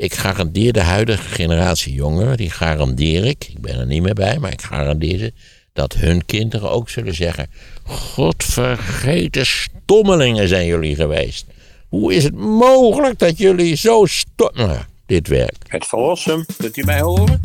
[0.00, 4.38] Ik garandeer de huidige generatie jongeren, die garandeer ik, ik ben er niet meer bij,
[4.38, 5.32] maar ik garandeer ze,
[5.72, 7.50] dat hun kinderen ook zullen zeggen:
[7.84, 11.46] Godvergeten stommelingen zijn jullie geweest.
[11.88, 14.50] Hoe is het mogelijk dat jullie zo stom.
[14.54, 15.64] Nou, dit werkt.
[15.68, 17.40] Het verlossen, kunt u mij horen?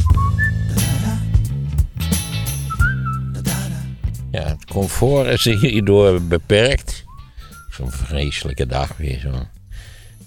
[4.32, 7.04] Ja, het comfort is hierdoor beperkt.
[7.70, 9.55] Zo'n vreselijke dag weer, zo'n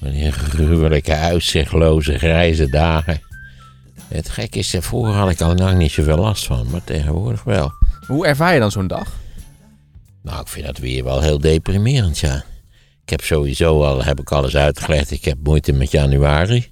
[0.00, 3.20] van die gruwelijke, uitzichtloze, grijze dagen.
[4.08, 7.72] Het gek is, daarvoor had ik al lang niet zoveel last van, maar tegenwoordig wel.
[8.06, 9.12] Hoe ervaar je dan zo'n dag?
[10.22, 12.44] Nou, ik vind dat weer wel heel deprimerend, ja.
[13.03, 16.68] Ik heb sowieso al, heb ik alles uitgelegd, ik heb moeite met januari.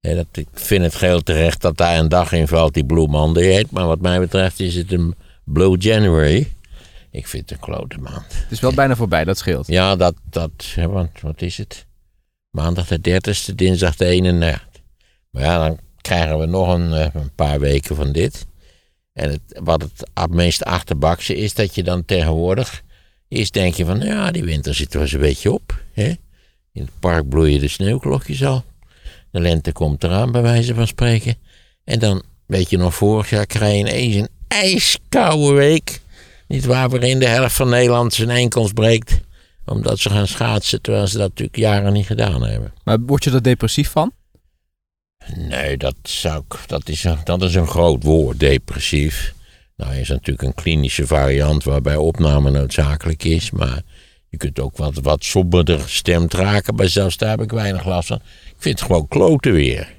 [0.00, 3.08] Ja, dat, ik vind het geheel terecht dat daar een dag in valt die Blue
[3.08, 3.70] Monday heet.
[3.70, 6.52] Maar wat mij betreft is het een Blue January.
[7.10, 8.34] Ik vind het een klote maand.
[8.34, 9.66] Het is wel bijna voorbij, dat scheelt.
[9.66, 11.86] Ja, dat, dat want wat is het?
[12.58, 14.66] Maandag de 30ste, dinsdag de 31.
[15.30, 18.46] Maar ja, dan krijgen we nog een, eh, een paar weken van dit.
[19.12, 22.82] En het, wat het meest achterbakse is, dat je dan tegenwoordig
[23.28, 25.82] eerst denk je van, ja, die winter zit er eens een beetje op.
[25.92, 26.08] Hè?
[26.72, 28.64] In het park bloeien de sneeuwklokjes al.
[29.30, 31.36] De lente komt eraan, bij wijze van spreken.
[31.84, 36.00] En dan, weet je nog, vorig jaar krijg je ineens een ijskoude week.
[36.48, 39.20] Niet waar, waarin de helft van Nederland zijn enkels breekt.
[39.68, 42.72] Omdat ze gaan schaatsen, terwijl ze dat natuurlijk jaren niet gedaan hebben.
[42.84, 44.12] Maar word je er depressief van?
[45.34, 49.34] Nee, dat, zou ik, dat, is een, dat is een groot woord, depressief.
[49.76, 53.50] Nou is natuurlijk een klinische variant waarbij opname noodzakelijk is.
[53.50, 53.82] Maar
[54.28, 56.74] je kunt ook wat, wat somberder gestemd raken.
[56.74, 58.20] Maar zelfs daar heb ik weinig last van.
[58.46, 59.96] Ik vind het gewoon kloten weer.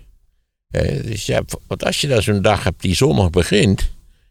[0.70, 3.90] Eh, dus ja, want als je daar zo'n dag hebt die zonnig begint.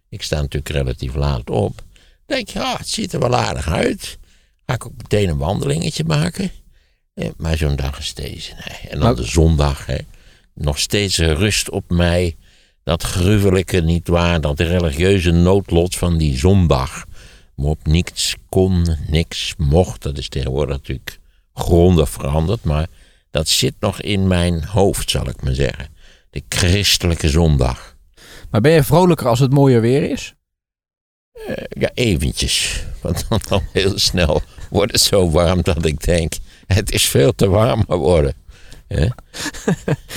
[0.08, 1.82] Ik sta natuurlijk relatief laat op.
[2.26, 4.18] denk je, ah, het ziet er wel aardig uit.
[4.68, 6.50] Ga ik ook meteen een wandelingetje maken.
[7.14, 8.52] Eh, maar zo'n dag is deze.
[8.52, 8.78] Nee.
[8.90, 9.86] En dan Maar- de zondag.
[9.86, 9.98] Hè.
[10.54, 12.36] Nog steeds rust op mij.
[12.82, 14.40] Dat gruwelijke, nietwaar.
[14.40, 17.04] Dat religieuze noodlot van die zondag.
[17.54, 20.02] Waarop niks kon, niks mocht.
[20.02, 21.18] Dat is tegenwoordig natuurlijk
[21.54, 22.64] grondig veranderd.
[22.64, 22.86] Maar
[23.30, 25.88] dat zit nog in mijn hoofd, zal ik maar zeggen.
[26.30, 27.96] De christelijke zondag.
[28.50, 30.34] Maar ben je vrolijker als het mooier weer is?
[31.32, 32.84] Eh, ja, eventjes.
[33.02, 36.32] Want dan, dan heel snel wordt het zo warm dat ik denk...
[36.66, 38.34] het is veel te warm geworden.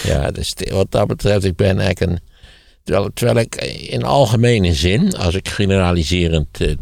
[0.03, 2.19] Ja, dus wat dat betreft, ik ben eigenlijk een...
[2.83, 3.55] Terwijl, terwijl ik
[3.89, 6.75] in algemene zin, als ik generaliserend eh,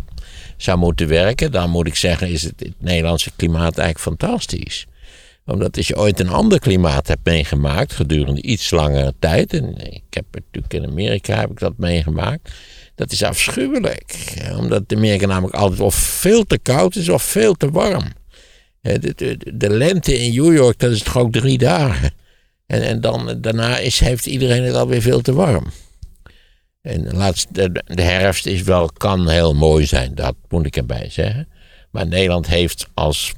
[0.57, 1.51] zou moeten werken...
[1.51, 4.85] dan moet ik zeggen, is het, het Nederlandse klimaat eigenlijk fantastisch.
[5.45, 9.53] Omdat als je ooit een ander klimaat hebt meegemaakt gedurende iets langere tijd...
[9.53, 12.51] en ik heb natuurlijk in Amerika heb ik dat meegemaakt...
[12.99, 14.33] Dat is afschuwelijk.
[14.57, 18.03] Omdat Amerika namelijk altijd of veel te koud is of veel te warm.
[18.81, 22.11] De, de, de lente in New York, dat is toch ook drie dagen.
[22.65, 25.65] En, en dan, daarna is, heeft iedereen het alweer veel te warm.
[26.81, 31.09] En laatst, de, de herfst is wel, kan heel mooi zijn, dat moet ik erbij
[31.09, 31.47] zeggen.
[31.91, 33.33] Maar Nederland heeft als,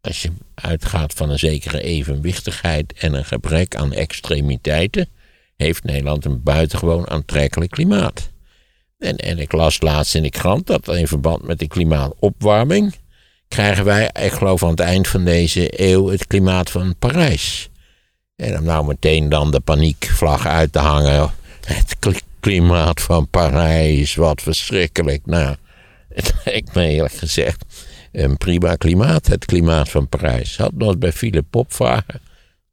[0.00, 5.08] als je uitgaat van een zekere evenwichtigheid en een gebrek aan extremiteiten,
[5.56, 8.34] heeft Nederland een buitengewoon aantrekkelijk klimaat.
[9.06, 12.94] En, en ik las laatst in de krant dat in verband met de klimaatopwarming
[13.48, 17.68] krijgen wij, ik geloof aan het eind van deze eeuw, het klimaat van Parijs.
[18.36, 21.30] En om nou meteen dan de paniekvlag uit te hangen.
[21.66, 25.26] Het kli- klimaat van Parijs, wat verschrikkelijk.
[25.26, 25.56] Nou,
[26.08, 27.64] het lijkt me eerlijk gezegd
[28.12, 30.56] een prima klimaat, het klimaat van Parijs.
[30.56, 32.20] Had nog bij Philip Pop vragen.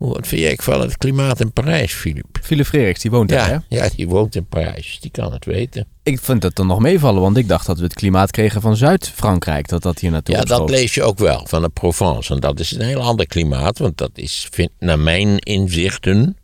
[0.09, 2.38] Wat vind jij van het klimaat in Parijs, Philip?
[2.41, 3.58] Philip Frerichs, die woont daar, hè?
[3.69, 5.88] Ja, die woont in Parijs, die kan het weten.
[6.03, 8.75] Ik vind dat dan nog meevallen, want ik dacht dat we het klimaat kregen van
[8.75, 9.68] Zuid-Frankrijk.
[9.68, 12.34] Dat dat hier naartoe Ja, dat lees je ook wel van de Provence.
[12.34, 16.38] En dat is een heel ander klimaat, want dat is, vind, naar mijn inzichten,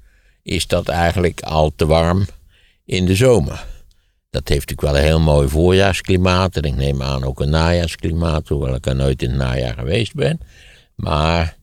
[0.44, 2.26] is dat eigenlijk al te warm
[2.86, 3.66] in de zomer.
[4.30, 6.56] Dat heeft natuurlijk wel een heel mooi voorjaarsklimaat.
[6.56, 10.14] En ik neem aan ook een najaarsklimaat, hoewel ik er nooit in het najaar geweest
[10.14, 10.40] ben.
[10.96, 11.58] Maar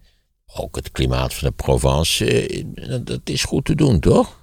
[0.56, 2.64] ook het klimaat van de Provence, eh,
[3.04, 4.40] dat is goed te doen, toch?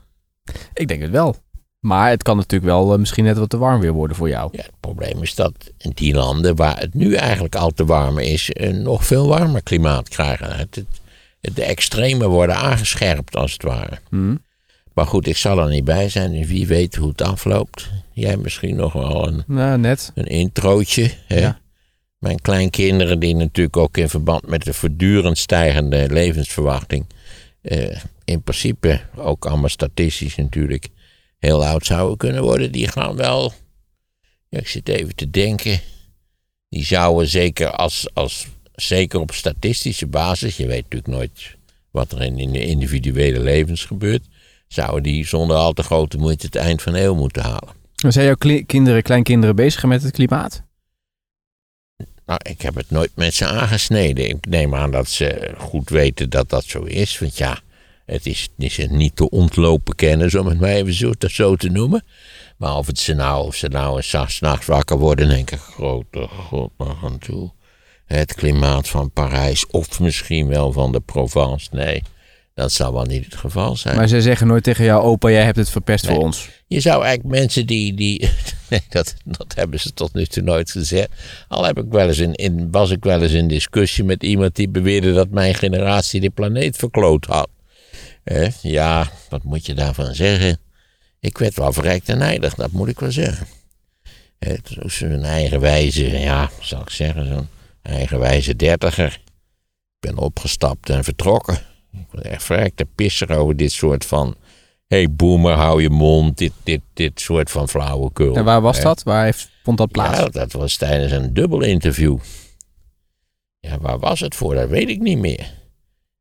[0.74, 1.36] Ik denk het wel.
[1.80, 4.50] Maar het kan natuurlijk wel eh, misschien net wat te warm weer worden voor jou.
[4.52, 8.18] Ja, het probleem is dat in die landen waar het nu eigenlijk al te warm
[8.18, 10.56] is, een nog veel warmer klimaat krijgen.
[10.58, 14.00] Het, het- de extremen worden aangescherpt, als het ware.
[14.10, 14.36] Hm?
[14.94, 17.90] Maar goed, ik zal er niet bij zijn, dus wie weet hoe het afloopt.
[18.12, 20.12] Jij misschien nog wel een, Nou, net.
[20.16, 21.12] een introotje.
[21.28, 21.40] Hè?
[21.40, 21.60] Ja.
[22.24, 27.06] Mijn kleinkinderen, die natuurlijk ook in verband met de voortdurend stijgende levensverwachting,
[27.62, 30.88] eh, in principe ook allemaal statistisch natuurlijk,
[31.40, 33.54] heel oud zouden kunnen worden, die gaan wel.
[34.50, 35.80] Ja, ik zit even te denken.
[36.70, 41.56] Die zouden zeker als, als zeker op statistische basis, je weet natuurlijk nooit
[41.92, 44.24] wat er in, in de individuele levens gebeurt,
[44.68, 47.74] zouden die zonder al te grote moeite het eind van de eeuw moeten halen.
[47.96, 50.64] Zijn jouw kinderen, kleinkinderen bezig met het klimaat?
[52.26, 54.30] Nou, ik heb het nooit met ze aangesneden.
[54.30, 57.20] Ik neem aan dat ze goed weten dat dat zo is.
[57.20, 57.60] Want ja,
[58.06, 61.70] het is, is niet te ontlopen kennis, om het maar even zo te, zo te
[61.70, 62.04] noemen.
[62.58, 66.72] Maar of, het ze nou, of ze nou s'nachts wakker worden en denken: grote god,
[66.78, 67.52] nog aan toe.
[68.06, 71.70] Het klimaat van Parijs, of misschien wel van de Provence.
[71.72, 72.04] Nee,
[72.54, 73.96] dat zal wel niet het geval zijn.
[73.96, 76.16] Maar ze zeggen nooit tegen jou, opa, jij hebt het verpest Nee.
[76.16, 76.50] voor ons.
[76.68, 77.94] Je zou eigenlijk mensen die.
[77.94, 78.30] die
[78.70, 81.10] nee, dat, dat hebben ze tot nu toe nooit gezegd.
[81.48, 84.56] Al heb ik wel eens in, in, was ik wel eens in discussie met iemand
[84.56, 87.50] die beweerde dat mijn generatie de planeet verkloot had.
[88.24, 90.58] Eh, ja, wat moet je daarvan zeggen?
[91.20, 93.48] Ik werd wel verrijkt en nijdig, dat moet ik wel zeggen.
[94.40, 97.48] Eh, zo'n eigenwijze, ja, zal ik zeggen, zo'n
[97.82, 99.22] eigenwijze dertiger.
[100.00, 101.60] Ik ben opgestapt en vertrokken.
[101.94, 104.36] Ik was echt verrijkt pisser over dit soort van
[104.88, 106.38] Hé, hey, boomer, hou je mond.
[106.38, 108.36] Dit, dit, dit soort van flauwekul.
[108.36, 108.84] En waar was Hè?
[108.84, 109.04] dat?
[109.04, 110.20] Waar heeft, vond dat plaats?
[110.20, 112.18] Ja, dat was tijdens een dubbel interview.
[113.60, 114.56] Ja, waar was het voor?
[114.56, 115.54] Dat weet ik niet meer.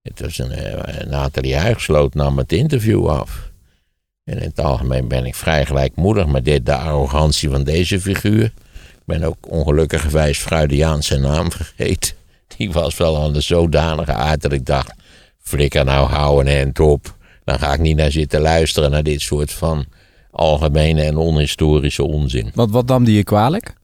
[0.02, 3.50] Het was een, eh, Nathalie Huigsloot nam het interview af.
[4.25, 8.44] En in het algemeen ben ik vrij gelijkmoedig met dit, de arrogantie van deze figuur.
[8.44, 12.14] Ik ben ook ongelukkigerwijs Freudiaans zijn naam vergeten.
[12.56, 14.94] Die was wel aan de zodanige aard dat ik dacht...
[15.42, 17.16] flikker nou, hou een hand op.
[17.44, 19.86] Dan ga ik niet naar zitten luisteren naar dit soort van
[20.30, 22.50] algemene en onhistorische onzin.
[22.54, 23.74] Wat, wat nam die je kwalijk?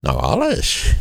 [0.00, 0.94] Nou, alles.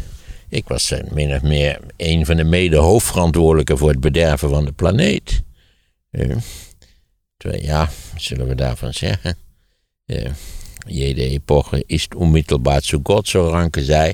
[0.49, 4.71] Ik was eh, min of meer een van de mede-hoofdverantwoordelijken voor het bederven van de
[4.71, 5.41] planeet.
[6.11, 6.35] Eh,
[7.37, 9.37] ja, zullen we daarvan zeggen?
[10.05, 10.31] Eh,
[10.87, 14.13] jede epoche is onmittelbaar zu God, zo Ranke zei.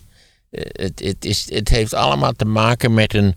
[0.52, 3.36] Het, het, is, het heeft allemaal te maken met een,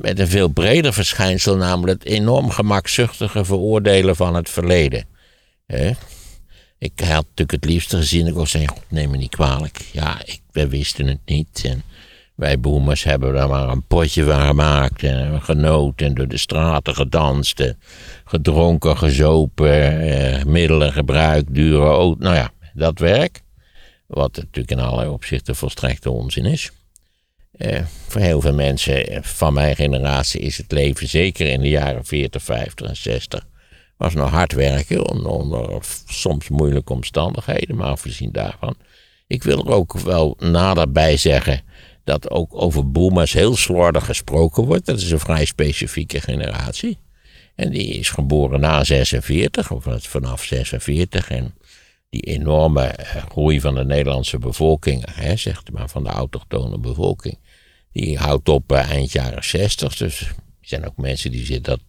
[0.00, 5.06] met een veel breder verschijnsel, namelijk het enorm gemakzuchtige veroordelen van het verleden.
[6.78, 9.80] Ik had natuurlijk het liefste gezien, ik wou zeggen, neem me niet kwalijk.
[9.92, 11.62] Ja, ik, wij wisten het niet.
[11.64, 11.82] En
[12.34, 15.02] wij boomers hebben er maar een potje van gemaakt.
[15.02, 17.60] En genoten en door de straten gedanst.
[17.60, 17.78] en
[18.24, 22.24] gedronken, gezopen, eh, middelen gebruikt, dure auto.
[22.24, 23.40] Nou ja, dat werk.
[24.06, 26.70] Wat natuurlijk in allerlei opzichten volstrekte onzin is.
[27.52, 32.04] Eh, voor heel veel mensen van mijn generatie is het leven, zeker in de jaren
[32.04, 33.46] 40, 50 en 60,
[33.96, 38.76] was nog hard werken onder, soms moeilijke omstandigheden, maar afgezien daarvan.
[39.26, 41.62] Ik wil er ook wel nader bij zeggen
[42.04, 44.86] dat ook over boomers heel slordig gesproken wordt.
[44.86, 46.98] Dat is een vrij specifieke generatie.
[47.54, 51.30] En die is geboren na 46, of vanaf 46.
[51.30, 51.54] En
[52.12, 57.38] die enorme eh, groei van de Nederlandse bevolking, hè, zegt maar van de autochtone bevolking,
[57.92, 59.96] die houdt op eh, eind jaren 60.
[59.96, 61.80] Dus er zijn ook mensen die, dat,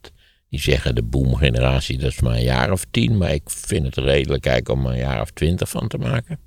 [0.49, 3.17] die zeggen de boomgeneratie, dat is maar een jaar of tien.
[3.17, 6.39] Maar ik vind het redelijk eigenlijk om er een jaar of twintig van te maken.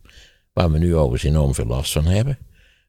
[0.53, 2.39] Waar we nu overigens enorm veel last van hebben.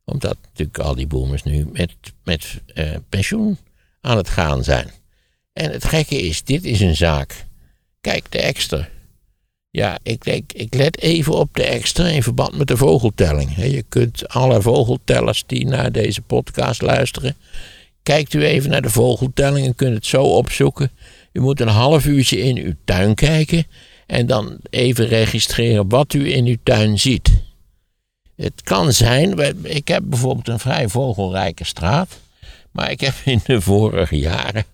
[0.05, 3.57] Omdat natuurlijk al die boomers nu met, met eh, pensioen
[4.01, 4.89] aan het gaan zijn.
[5.53, 7.45] En het gekke is, dit is een zaak.
[8.01, 8.87] Kijk, de extra.
[9.69, 13.55] Ja, ik, ik let even op de extra in verband met de vogeltelling.
[13.55, 17.35] Je kunt alle vogeltellers die naar deze podcast luisteren.
[18.03, 20.91] Kijkt u even naar de vogeltelling en kunt het zo opzoeken.
[21.31, 23.65] U moet een half uurtje in uw tuin kijken.
[24.05, 27.31] En dan even registreren wat u in uw tuin ziet.
[28.35, 32.19] Het kan zijn, ik heb bijvoorbeeld een vrij vogelrijke straat.
[32.71, 34.65] Maar ik heb in de vorige jaren,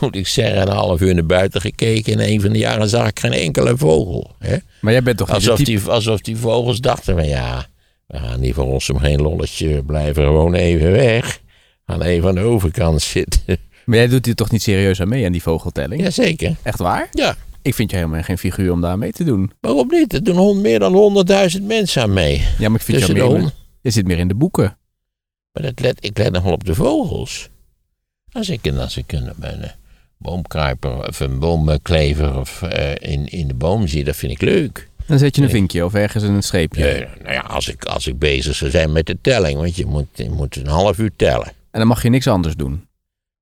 [0.00, 2.12] moet ik zeggen, een half uur naar buiten gekeken.
[2.12, 4.34] En een van de jaren zag ik geen enkele vogel.
[4.38, 4.56] Hè?
[4.80, 7.66] Maar jij bent toch Alsof, die, alsof die vogels dachten van ja,
[8.06, 11.40] we gaan niet voor ons om geen lolletje, we blijven gewoon even weg.
[11.86, 13.40] Gaan even aan de overkant zitten.
[13.84, 16.02] Maar jij doet hier toch niet serieus aan mee aan die vogeltelling?
[16.02, 16.56] Jazeker.
[16.62, 17.08] Echt waar?
[17.10, 19.52] Ja, Ik vind je helemaal geen figuur om daar mee te doen.
[19.60, 20.12] waarom niet?
[20.12, 22.38] Er doen meer dan honderdduizend mensen aan mee.
[22.58, 23.50] Ja, maar ik vind Tussen je de meer...
[23.80, 24.76] Je zit meer in de boeken.
[25.52, 27.48] Maar dat let, ik let nog wel op de vogels.
[28.32, 29.32] Als ik, als ik een
[30.24, 34.88] boomkruiper of een boomklever of, eh, in, in de boom zie, dat vind ik leuk.
[35.06, 35.56] Dan zet je een Nee.
[35.56, 36.86] vinkje of ergens een streepje.
[36.88, 39.86] Eh, nou ja, als ik, als ik bezig zou zijn met de telling, want je
[39.86, 41.46] moet, je moet een half uur tellen.
[41.70, 42.86] En dan mag je niks anders doen.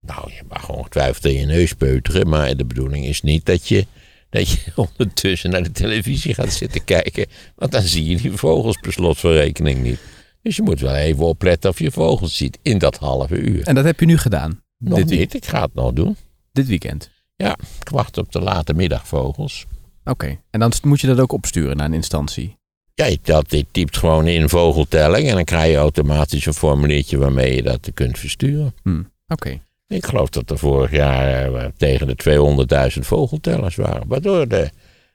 [0.00, 3.86] Nou, je mag ongetwijfeld in je neus peuteren, maar de bedoeling is niet dat je,
[4.30, 7.26] dat je ondertussen naar de televisie gaat zitten kijken.
[7.56, 9.98] Want dan zie je die vogels per slot van rekening niet.
[10.42, 13.62] Dus je moet wel even opletten of je vogels ziet in dat halve uur.
[13.66, 14.60] En dat heb je nu gedaan.
[14.78, 16.16] Nog dit, niet, ik ga het nog doen.
[16.52, 17.10] Dit weekend.
[17.36, 19.66] Ja, ik wacht op de late middagvogels.
[20.04, 20.38] Oké.
[20.50, 22.56] En dan moet je dat ook opsturen naar een instantie.
[22.94, 27.18] Ja, je, dat, je typt gewoon in vogeltelling en dan krijg je automatisch een formuliertje
[27.18, 28.74] waarmee je dat kunt versturen.
[28.82, 29.02] Hm.
[29.28, 29.60] Oké.
[29.86, 34.08] Ik geloof dat er vorig jaar eh, tegen de 200.000 vogeltellers waren.
[34.08, 34.70] Waardoor de,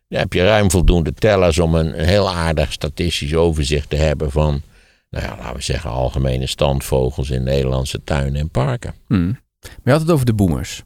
[0.08, 4.62] dan heb je ruim voldoende tellers om een, heel aardig statistisch overzicht te hebben van,
[5.10, 8.94] nou ja, laten we zeggen, algemene standvogels in Nederlandse tuinen en parken.
[9.08, 9.26] Hm.
[9.62, 10.82] Maar je had het over de boomers.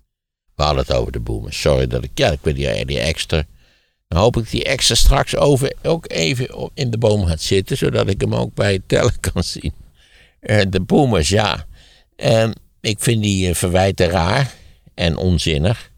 [0.61, 1.61] We hadden het over de boomers.
[1.61, 3.43] Sorry dat ik, ja, ik weet die, die extra.
[4.07, 8.07] Dan hoop ik die extra straks over, ook even in de boom gaat zitten, zodat
[8.07, 9.73] ik hem ook bij het tellen kan zien.
[10.39, 11.65] Eh, de boomers, ja.
[12.15, 12.51] Ehm,
[12.81, 14.53] ik vind die eh, verwijten raar
[14.93, 15.91] en onzinnig.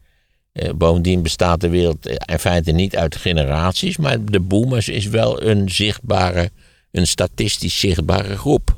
[0.51, 5.41] Eh, bovendien bestaat de wereld in feite niet uit generaties, maar de boomers is wel
[5.41, 6.51] een zichtbare,
[6.91, 8.77] een statistisch zichtbare groep.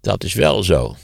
[0.00, 0.96] Dat is wel zo.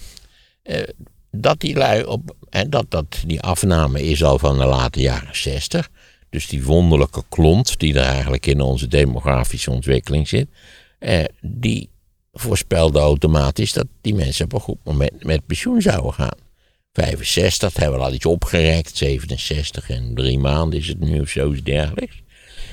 [1.35, 5.37] Dat die lui op, en dat, dat die afname is al van de late jaren
[5.37, 5.91] 60.
[6.31, 10.49] Dus die wonderlijke klont die er eigenlijk in onze demografische ontwikkeling zit,
[10.99, 11.89] eh, die
[12.33, 16.39] voorspelde automatisch dat die mensen op een goed moment met pensioen zouden gaan.
[16.93, 18.97] 65, dat hebben we al iets opgerekt.
[18.97, 22.23] 67 en drie maanden is het nu of zoiets dergelijks.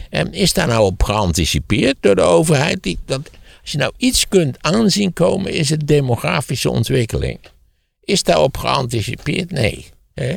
[0.10, 2.84] En is daar nou op geanticipeerd door de overheid?
[2.84, 3.30] Die, dat,
[3.62, 7.39] als je nou iets kunt aanzien komen, is het demografische ontwikkeling.
[8.03, 9.51] Is daarop geanticipeerd?
[9.51, 9.86] Nee.
[10.13, 10.36] Hè?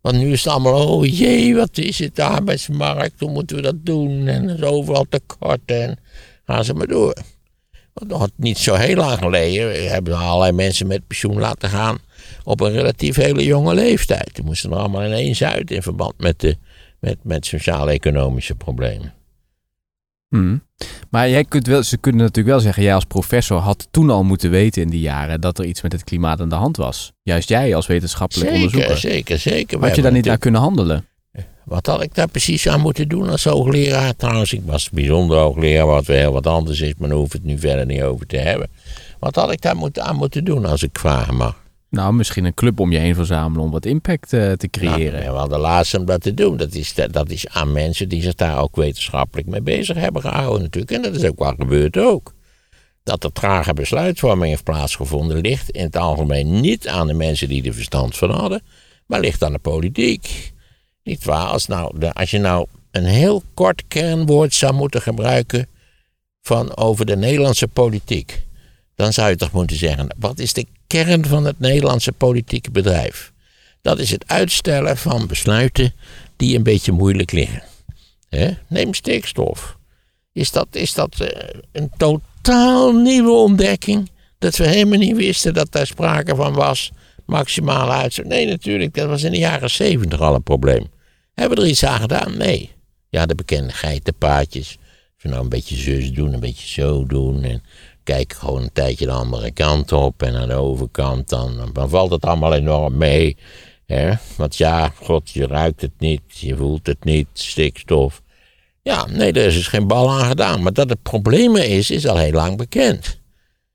[0.00, 3.62] Want nu is het allemaal, oh jee, wat is het, de arbeidsmarkt, hoe moeten we
[3.62, 4.26] dat doen?
[4.26, 5.98] En er is overal tekort en
[6.44, 7.14] gaan ze maar door.
[7.92, 11.98] Want nog niet zo heel lang geleden hebben we allerlei mensen met pensioen laten gaan
[12.44, 14.34] op een relatief hele jonge leeftijd.
[14.34, 16.56] Die moesten er allemaal ineens uit in verband met, de,
[17.00, 19.17] met, met sociaal-economische problemen.
[20.28, 20.56] Hm.
[21.10, 24.24] Maar jij kunt wel, ze kunnen natuurlijk wel zeggen, jij als professor had toen al
[24.24, 27.12] moeten weten in die jaren dat er iets met het klimaat aan de hand was.
[27.22, 28.98] Juist jij als wetenschappelijk Zeker, onderzoeker.
[28.98, 29.80] zeker, zeker.
[29.80, 31.06] Had je daar niet naar kunnen handelen?
[31.64, 34.16] Wat had ik daar precies aan moeten doen als hoogleraar?
[34.16, 37.32] Trouwens, ik was bijzonder hoogleraar, wat weer heel wat anders is, maar daar hoef ik
[37.32, 38.68] het nu verder niet over te hebben.
[39.18, 41.56] Wat had ik daar moet, aan moeten doen als ik vragen mag?
[41.90, 45.20] Nou, misschien een club om je heen verzamelen om wat impact eh, te creëren.
[45.20, 46.56] Nou, we hadden laatst om dat te doen.
[46.56, 50.62] Dat is, dat is aan mensen die zich daar ook wetenschappelijk mee bezig hebben gehouden
[50.62, 50.92] natuurlijk.
[50.92, 52.34] En dat is ook wel gebeurd ook.
[53.02, 57.64] Dat er trage besluitvorming heeft plaatsgevonden ligt in het algemeen niet aan de mensen die
[57.64, 58.62] er verstand van hadden,
[59.06, 60.52] maar ligt aan de politiek.
[61.02, 61.46] Niet waar?
[61.46, 65.68] Als, nou, de, als je nou een heel kort kernwoord zou moeten gebruiken
[66.42, 68.46] van over de Nederlandse politiek,
[68.94, 73.32] dan zou je toch moeten zeggen: wat is de kern van het Nederlandse politieke bedrijf?
[73.82, 75.94] Dat is het uitstellen van besluiten
[76.36, 77.62] die een beetje moeilijk liggen.
[78.68, 79.76] Neem stikstof.
[80.32, 84.10] Is dat, is dat eh, een totaal nieuwe ontdekking?
[84.38, 86.90] Dat we helemaal niet wisten dat daar sprake van was.
[87.26, 88.26] Maximale uitstoot.
[88.26, 90.86] Nee, natuurlijk, dat was in de jaren zeventig al een probleem.
[91.34, 92.36] Hebben we er iets aan gedaan?
[92.36, 92.70] Nee.
[93.08, 94.76] Ja, de bekende geitenpaadjes.
[95.14, 97.42] Als we nou een beetje zus doen, een beetje zo doen.
[97.42, 97.62] En
[98.08, 100.22] kijk gewoon een tijdje de andere kant op.
[100.22, 103.36] En aan de overkant dan, dan valt het allemaal enorm mee.
[103.86, 104.12] Hè?
[104.36, 108.22] Want ja, god, je ruikt het niet, je voelt het niet, stikstof.
[108.82, 110.62] Ja, nee, er is dus geen bal aan gedaan.
[110.62, 113.20] Maar dat het probleem is, is al heel lang bekend.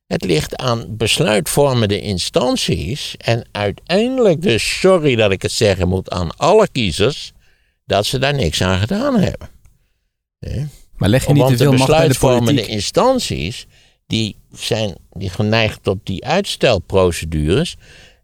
[0.08, 6.38] Het ligt aan besluitvormende instanties en uiteindelijk dus, sorry dat ik het zeggen moet, aan
[6.38, 7.32] alle kiezers,
[7.86, 9.50] dat ze daar niks aan gedaan hebben.
[10.96, 13.68] Maar leg je niet te Want de veel macht bij de besluitvormende instanties,
[14.08, 17.76] die zijn die geneigd tot die uitstelprocedures,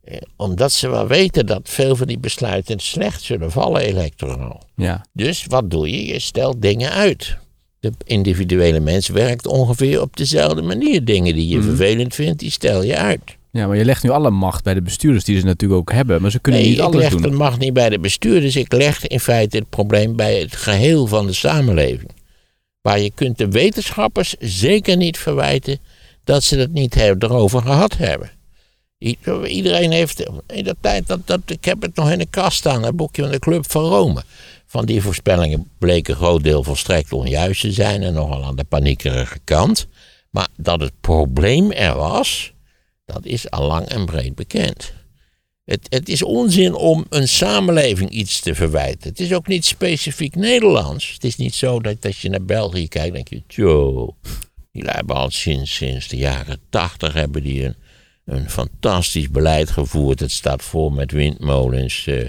[0.04, 4.64] eh, omdat ze wel weten dat veel van die besluiten slecht zullen vallen electoraal.
[4.76, 5.06] Ja.
[5.14, 6.06] Dus wat doe je?
[6.06, 7.38] Je stelt dingen uit.
[7.80, 11.06] De individuele mens werkt ongeveer op dezelfde manier.
[11.06, 11.66] Dingen die je Mhm.
[11.68, 13.22] vervelend vindt, die stel je uit.
[13.52, 16.22] ja, maar je legt nu alle macht bij de bestuurders die ze natuurlijk ook hebben.
[16.22, 17.22] Maar ze kunnen Nee, niet ik alles leg doen.
[17.22, 18.56] de macht niet bij de bestuurders.
[18.56, 22.10] Ik leg in feite het probleem bij het geheel van de samenleving.
[22.82, 25.80] Maar je kunt de wetenschappers zeker niet verwijten
[26.24, 28.32] dat ze het niet erover gehad hebben.
[29.48, 32.82] Iedereen heeft, in de tijd dat, dat, ik heb het nog in de kast staan,
[32.82, 34.24] dat boekje van de Club van Rome.
[34.66, 38.64] Van die voorspellingen bleek een groot deel volstrekt onjuist te zijn en nogal aan de
[38.64, 39.88] paniekerige kant.
[40.30, 42.54] Maar dat het probleem er was,
[43.06, 44.94] dat is al lang en breed bekend.
[45.70, 49.10] Het, het is onzin om een samenleving iets te verwijten.
[49.10, 51.12] Het is ook niet specifiek Nederlands.
[51.14, 54.16] Het is niet zo dat als je naar België kijkt, denk je, tjo,
[54.72, 57.76] die hebben al sinds, sinds de jaren tachtig hebben die een,
[58.26, 60.20] een fantastisch beleid gevoerd.
[60.20, 62.26] Het staat vol met windmolens, eh,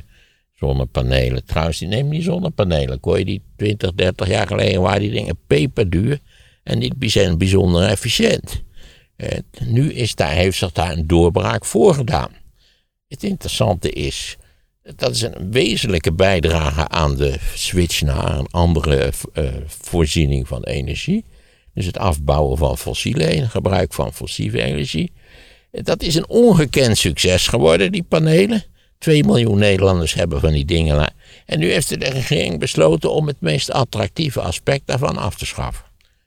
[0.54, 1.44] zonnepanelen.
[1.44, 3.00] Trouwens, die neem die zonnepanelen.
[3.00, 6.18] Kon je die 20, 30 jaar geleden waren die dingen peperduur
[6.62, 6.96] en niet
[7.38, 8.62] bijzonder, efficiënt.
[9.64, 12.39] Nu is daar, heeft zich daar een doorbraak voor gedaan.
[13.10, 14.36] Het interessante is,
[14.82, 21.24] dat is een wezenlijke bijdrage aan de switch naar een andere eh, voorziening van energie.
[21.74, 25.12] Dus het afbouwen van fossiele en gebruik van fossiele energie.
[25.70, 28.64] Dat is een ongekend succes geworden, die panelen.
[28.98, 31.14] 2 miljoen Nederlanders hebben van die dingen.
[31.46, 35.84] En nu heeft de regering besloten om het meest attractieve aspect daarvan af te schaffen.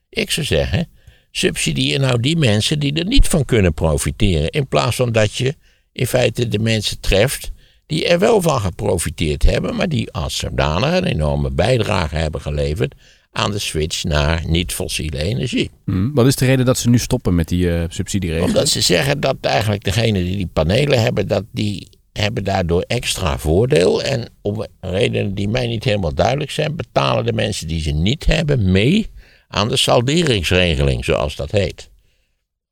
[0.10, 0.90] Ik zou zeggen,
[1.32, 4.50] subsidieer nou die mensen die er niet van kunnen profiteren.
[4.50, 5.56] In plaats van dat je
[5.94, 7.52] in feite de mensen treft
[7.86, 12.94] die er wel van geprofiteerd hebben, maar die als zodanig een enorme bijdrage hebben geleverd
[13.32, 15.72] aan de switch naar niet-fossiele energie.
[15.86, 16.14] Hm.
[16.14, 18.54] Wat is de reden dat ze nu stoppen met die eh subsidieregeling?
[18.54, 23.38] Omdat ze zeggen dat eigenlijk degenen die die panelen hebben, dat die hebben daardoor extra
[23.38, 24.04] voordeel.
[24.04, 28.26] En om redenen die mij niet helemaal duidelijk zijn, betalen de mensen die ze niet
[28.26, 29.10] hebben mee
[29.48, 31.90] aan de salderingsregeling, zoals dat heet.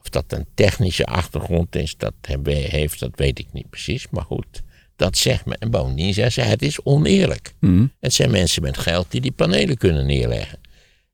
[0.02, 4.08] Of dat een technische achtergrond is, dat heeft, dat weet ik niet precies.
[4.10, 4.62] Maar goed,
[4.96, 5.58] dat zegt men.
[5.58, 7.54] En bovendien zeggen ze, het is oneerlijk.
[7.60, 7.86] Hm.
[8.00, 10.60] Het zijn mensen met geld die die panelen kunnen neerleggen.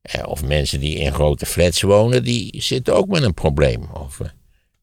[0.01, 3.83] Eh, Of mensen die in grote flats wonen, die zitten ook met een probleem.
[3.93, 4.27] Of, eh,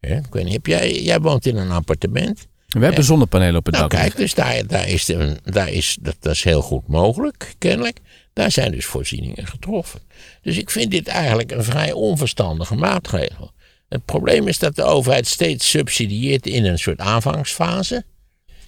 [0.01, 2.47] hè, ik weet niet, heb jij, jij woont in een appartement.
[2.69, 4.01] We hebben zonnepanelen op het Nou dak.
[4.01, 7.99] kijk, dus daar, daar is, de, daar is dat, dat is heel goed mogelijk, kennelijk.
[8.33, 10.01] Daar zijn dus voorzieningen getroffen.
[10.43, 13.53] Dus ik vind dit eigenlijk een vrij onverstandige maatregel.
[13.89, 18.05] Het probleem is dat de overheid steeds subsidieert in een soort aanvangsfase.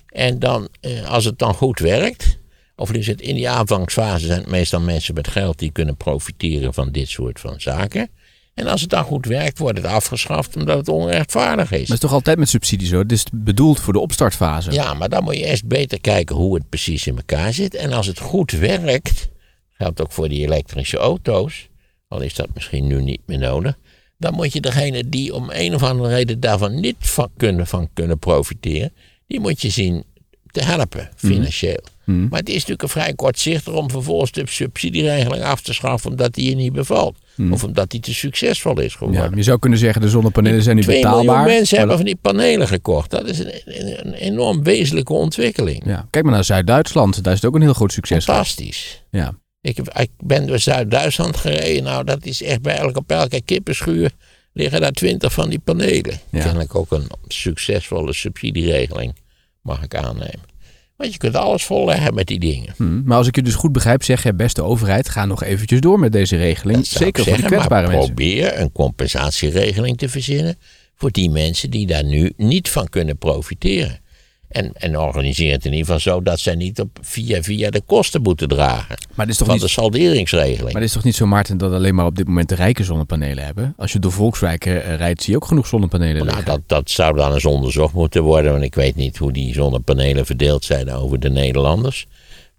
[0.06, 2.38] En dan, eh, als het dan goed werkt,
[2.76, 6.74] of is het in die aanvangsfase zijn het meestal mensen met geld die kunnen profiteren
[6.74, 8.10] van dit soort van zaken.
[8.54, 11.80] En als het dan goed werkt, wordt het afgeschaft omdat het onrechtvaardig is.
[11.80, 12.98] Het is toch altijd met subsidie zo?
[12.98, 14.72] Het is bedoeld voor de opstartfase.
[14.72, 17.74] Ja, maar dan moet je eerst beter kijken hoe het precies in elkaar zit.
[17.74, 19.28] En als het goed werkt,
[19.72, 21.68] geldt ook voor die elektrische auto's,
[22.08, 23.78] al is dat misschien nu niet meer nodig,
[24.18, 27.88] dan moet je degene die om een of andere reden daarvan niet van kunnen, van
[27.94, 28.92] kunnen profiteren,
[29.26, 30.04] die moet je zien
[30.50, 31.80] te helpen financieel.
[32.04, 36.34] Maar het is natuurlijk een vrij kortzichtig om vervolgens de subsidieregeling af te schaffen omdat
[36.34, 37.16] die je niet bevalt.
[37.50, 39.22] Of omdat die te succesvol is geworden.
[39.22, 41.24] Ja, je zou kunnen zeggen, de zonnepanelen zijn nu 2 betaalbaar.
[41.24, 43.10] miljoen mensen maar hebben van die panelen gekocht.
[43.10, 45.82] Dat is een, een, een enorm wezenlijke ontwikkeling.
[45.86, 47.22] Ja, kijk maar naar Zuid-Duitsland.
[47.24, 48.24] Daar is het ook een heel groot succes.
[48.24, 49.02] Fantastisch.
[49.10, 49.34] Ja.
[49.66, 51.82] Ik, ik ben door Zuid-Duitsland gereden.
[51.82, 54.10] Nou, dat is echt bij elke, op elke kippenschuur
[54.52, 56.20] liggen daar twintig van die panelen.
[56.30, 56.42] Ja.
[56.42, 59.14] Kennelijk ook een succesvolle subsidieregeling,
[59.62, 60.54] mag ik aannemen.
[60.96, 62.74] Want je kunt alles volleggen met die dingen.
[62.76, 65.80] Hm, Maar als ik je dus goed begrijp, zeg je, beste overheid, ga nog eventjes
[65.80, 66.86] door met deze regeling.
[66.86, 68.14] Zeker ik voor de zeggen, kwetsbare maar mensen.
[68.14, 70.58] probeer een compensatieregeling te verzinnen
[70.94, 74.00] voor die mensen die daar nu niet van kunnen profiteren.
[74.48, 77.80] En, en organiseer het in ieder geval zo dat zij niet op via via de
[77.80, 80.62] kosten moeten dragen Maar is toch van niet de salderingsregeling.
[80.72, 82.84] Maar het is toch niet zo, Maarten, dat alleen maar op dit moment de rijken
[82.84, 83.74] zonnepanelen hebben?
[83.76, 86.44] Als je door volkswijken eh, rijdt, zie je ook genoeg zonnepanelen Nou, liggen.
[86.44, 90.26] dat, dat zou dan eens onderzocht moeten worden, want ik weet niet hoe die zonnepanelen
[90.26, 92.06] verdeeld zijn over de Nederlanders.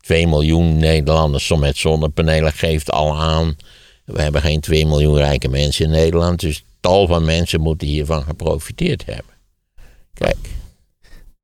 [0.01, 3.55] 2 miljoen Nederlanders met zonnepanelen geeft al aan.
[4.05, 8.23] We hebben geen 2 miljoen rijke mensen in Nederland, dus tal van mensen moeten hiervan
[8.23, 9.33] geprofiteerd hebben.
[10.13, 10.37] Kijk,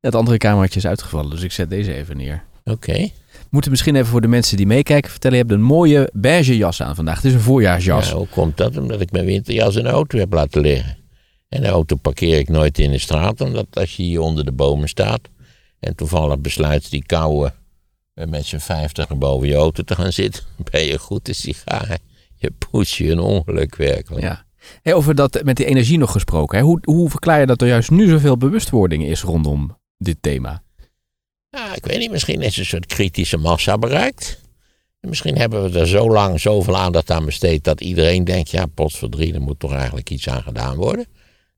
[0.03, 2.43] Het andere kamertje is uitgevallen, dus ik zet deze even neer.
[2.63, 2.93] oké.
[3.31, 5.37] We moeten misschien even voor de mensen die meekijken vertellen.
[5.37, 7.15] Je hebt een mooie beige jas aan vandaag.
[7.15, 8.09] Het is een voorjaarsjas.
[8.09, 8.77] Ja, hoe komt dat?
[8.77, 10.97] Omdat ik mijn winterjas in de auto heb laten liggen.
[11.49, 14.51] En de auto parkeer ik nooit in de straat, omdat als je hier onder de
[14.51, 15.21] bomen staat
[15.79, 17.53] en toevallig besluit die koude
[18.13, 21.97] eh, met z'n vijftig boven je auto te gaan zitten, ben je goed de sigaar.
[22.35, 24.23] Je poets je een ongeluk werkelijk.
[24.23, 24.45] Ja.
[24.81, 26.57] Hey, over dat met die energie nog gesproken.
[26.57, 26.63] Hè?
[26.63, 30.63] Hoe, hoe verklaar je dat er juist nu zoveel bewustwording is rondom dit thema?
[31.49, 34.41] Ja, ik weet niet, misschien is een soort kritische massa bereikt.
[34.99, 38.65] En misschien hebben we er zo lang zoveel aandacht aan besteed dat iedereen denkt, ja,
[38.65, 41.05] potverdrie, er moet toch eigenlijk iets aan gedaan worden.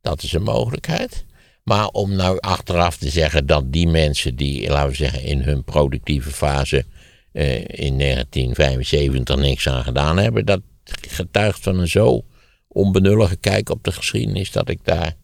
[0.01, 1.25] Dat is een mogelijkheid.
[1.63, 5.63] Maar om nou achteraf te zeggen dat die mensen die, laten we zeggen, in hun
[5.63, 6.85] productieve fase
[7.31, 10.61] eh, in 1975 niks aan gedaan hebben, dat
[11.09, 12.25] getuigt van een zo
[12.67, 15.15] onbenullige kijk op de geschiedenis dat ik daar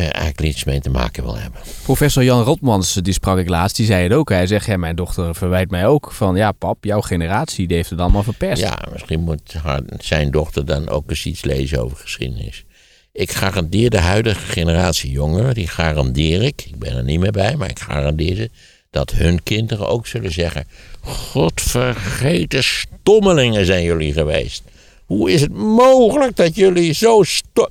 [0.00, 1.60] eigenlijk niets mee te maken wil hebben.
[1.82, 4.28] Professor Jan Rotmans, die sprak ik laatst, die zei het ook.
[4.28, 7.90] Hij zegt, ja, mijn dochter verwijt mij ook van, ja pap, jouw generatie die heeft
[7.90, 8.62] het allemaal verpest.
[8.62, 12.64] Ja, misschien moet haar, zijn dochter dan ook eens iets lezen over geschiedenis.
[13.12, 17.56] Ik garandeer de huidige generatie jongeren, die garandeer ik, ik ben er niet meer bij,
[17.56, 18.50] maar ik garandeer ze,
[18.90, 20.66] dat hun kinderen ook zullen zeggen:
[21.00, 24.62] Godvergeten stommelingen zijn jullie geweest.
[25.04, 27.68] Hoe is het mogelijk dat jullie zo stom.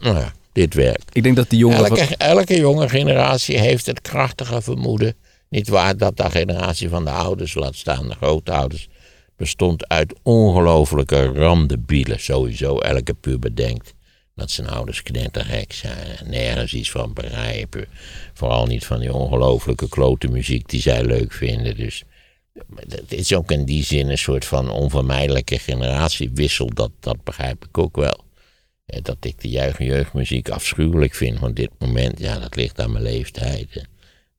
[0.57, 1.15] Dit werkt.
[1.15, 1.87] Ik denk dat die jongeren...
[1.87, 5.15] van- Elke, elke jonge generatie heeft het krachtige vermoeden,
[5.49, 8.87] niet waar, dat de generatie van de ouders, laat staan de grootouders,
[9.35, 12.19] bestond uit ongelofelijke randebielen.
[12.19, 13.93] Sowieso elke puber denkt
[14.35, 17.85] dat zijn ouders knettergek zijn en nergens iets van begrijpen.
[18.33, 21.75] Vooral niet van die ongelofelijke klote muziek die zij leuk vinden.
[21.75, 22.03] Dus
[22.87, 27.77] het is ook in die zin een soort van onvermijdelijke generatiewissel, dat, dat begrijp ik
[27.77, 28.25] ook wel.
[28.87, 32.91] Eh, Dat ik de juich- jeugdmuziek afschuwelijk vind van dit moment, ja, dat ligt aan
[32.91, 33.67] mijn leeftijd.
[33.75, 33.83] eh.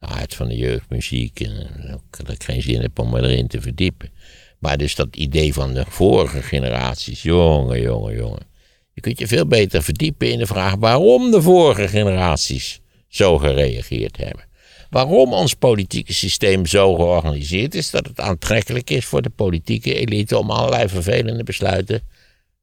[0.00, 1.40] de aard van de jeugdmuziek.
[1.40, 1.66] En
[2.10, 4.10] dat ik geen zin heb om me erin te verdiepen.
[4.58, 8.46] Maar dus dat idee van de vorige generaties, jongen, jongen, jongen.
[8.92, 14.16] Je kunt je veel beter verdiepen in de vraag waarom de vorige generaties zo gereageerd
[14.16, 14.44] hebben.
[14.90, 20.38] Waarom ons politieke systeem zo georganiseerd is dat het aantrekkelijk is voor de politieke elite
[20.38, 22.00] om allerlei vervelende besluiten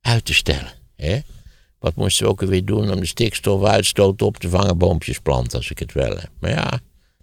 [0.02, 0.72] uit te stellen.
[0.96, 1.20] Hè?
[1.80, 4.78] Wat moesten we ook weer doen om de stikstofuitstoot op te vangen?
[4.78, 6.30] Boompjes planten, als ik het wel heb.
[6.40, 6.80] Maar ja,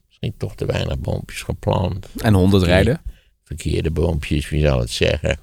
[0.07, 2.07] misschien toch te weinig boompjes geplant.
[2.17, 3.03] En honderd rijden?
[3.45, 5.39] Verkeerde boompjes, wie zal het zeggen?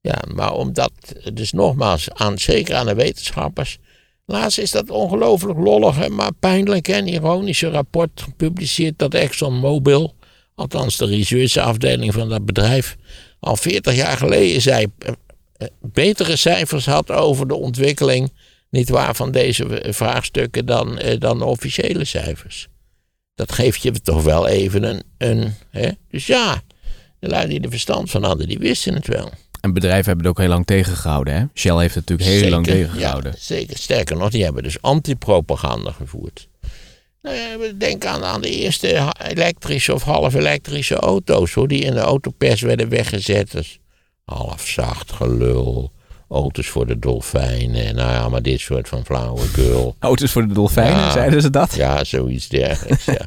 [0.00, 0.92] Ja, maar omdat,
[1.32, 3.78] dus nogmaals, aan, zeker aan de wetenschappers.
[4.26, 10.14] Laatst is dat ongelooflijk lollige, maar pijnlijke en ironische rapport gepubliceerd dat ExxonMobil,
[10.54, 12.96] althans de researchafdeling van dat bedrijf,
[13.40, 15.12] al 40 jaar geleden zei, eh,
[15.56, 18.32] eh, betere cijfers had over de ontwikkeling,
[18.74, 22.68] niet waar, van deze vraagstukken dan, eh, dan de officiële cijfers.
[23.34, 25.02] Dat geeft je toch wel even een.
[25.18, 25.90] een hè?
[26.10, 26.62] Dus ja,
[27.18, 29.30] de lui die er verstand van hadden, die wisten het wel.
[29.60, 31.34] En bedrijven hebben het ook heel lang tegengehouden.
[31.34, 31.44] Hè?
[31.54, 33.32] Shell heeft het natuurlijk heel lang tegengehouden.
[33.32, 33.76] Ja, zeker.
[33.76, 36.48] Sterker nog, die hebben dus antipropaganda gevoerd.
[37.22, 41.94] Nou ja, denk aan, aan de eerste elektrische of half elektrische auto's, hoor, die in
[41.94, 43.50] de autopers werden weggezet.
[43.50, 43.78] Dus
[44.24, 45.92] half zacht gelul.
[46.28, 47.94] Auto's voor de dolfijnen.
[47.94, 49.96] Nou ja, maar dit soort van flauwekul.
[49.98, 51.74] Auto's voor de dolfijnen, zeiden ze dat?
[51.74, 53.26] Ja, zoiets dergelijks, ja.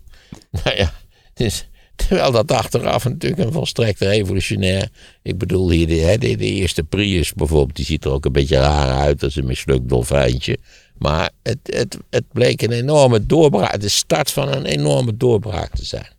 [0.64, 0.92] nou ja,
[1.34, 4.88] dus Terwijl dat achteraf natuurlijk een volstrekt revolutionair.
[5.22, 8.56] Ik bedoel, hier de, de, de, eerste Prius bijvoorbeeld, die ziet er ook een beetje
[8.56, 10.58] raar uit als een mislukt dolfijntje.
[10.98, 15.84] Maar het, het, het bleek een enorme doorbraak, de start van een enorme doorbraak te
[15.84, 16.14] zijn.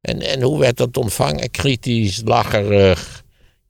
[0.00, 1.50] En, en hoe werd dat ontvangen?
[1.50, 3.21] Kritisch, lacherig,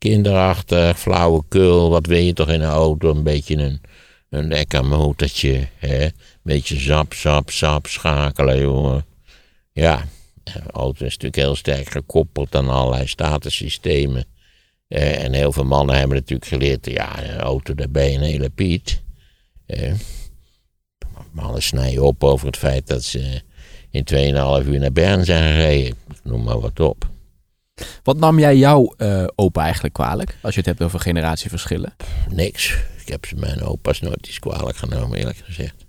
[0.02, 1.90] kinderachtig, flauwekul.
[1.90, 3.10] Wat wil je toch in een auto?
[3.10, 3.80] Een beetje een,
[4.30, 5.68] een lekker motortje.
[5.76, 6.08] Hè?
[6.42, 9.04] Beetje zap, zap, zap schakelen, jongen.
[9.72, 10.04] Ja,
[10.42, 14.24] de auto is natuurlijk heel sterk gekoppeld aan allerlei statussystemen.
[14.88, 18.22] Eh, en heel veel mannen hebben natuurlijk geleerd, ja, een auto, daar ben je een
[18.22, 19.02] hele piet.
[19.66, 19.92] Eh,
[21.30, 23.42] mannen snijden op over het feit dat ze
[23.90, 25.96] in 2,5 uur naar Bern zijn gereden.
[26.22, 27.11] Noem maar wat op.
[28.02, 31.94] Wat nam jij jouw uh, opa eigenlijk kwalijk, als je het hebt over generatieverschillen?
[32.28, 32.76] Niks.
[33.00, 35.86] Ik heb mijn opa's nooit iets kwalijk genomen, eerlijk gezegd.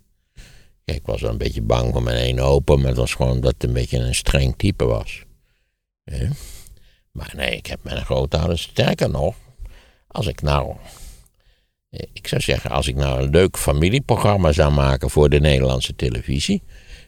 [0.85, 3.41] Kijk, ik was wel een beetje bang voor mijn ene opa, maar het was gewoon
[3.41, 5.23] dat het een beetje een streng type was.
[7.11, 9.35] Maar nee, ik heb mijn grootouders sterker nog.
[10.07, 10.75] Als ik nou.
[11.89, 16.63] Ik zou zeggen, als ik nou een leuk familieprogramma zou maken voor de Nederlandse televisie.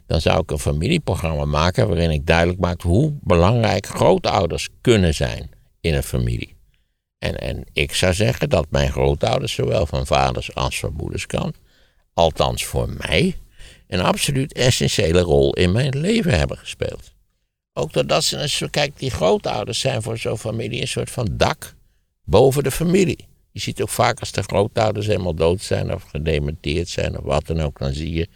[0.08, 5.50] Dan zou ik een familieprogramma maken waarin ik duidelijk maak hoe belangrijk grootouders kunnen zijn
[5.82, 6.56] in een familie.
[7.18, 11.58] En, en ik zou zeggen dat mijn grootouders, zowel van vaders als van moeders kant,
[12.14, 13.36] althans voor mij,
[13.88, 17.14] een absoluut essentiële rol in mijn leven hebben gespeeld.
[17.74, 21.76] Ook doordat ze kijk, die grootouders zijn voor zo'n familie een soort van dak
[22.24, 23.28] boven de familie.
[23.52, 27.48] Je ziet ook vaak als de grootouders helemaal dood zijn of gedementeerd zijn of wat
[27.48, 28.28] dan ook, dan zie je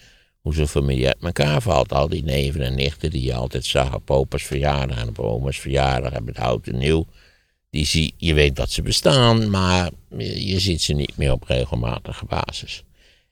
[0.41, 1.93] hoe zo'n familie uit elkaar valt.
[1.93, 5.60] Al die neven en nichten die je altijd zag op opa's verjaardag en op oma's
[5.60, 7.06] verjaardag en met hout en nieuw.
[7.69, 12.25] Die zie, je weet dat ze bestaan, maar je ziet ze niet meer op regelmatige
[12.25, 12.84] basis.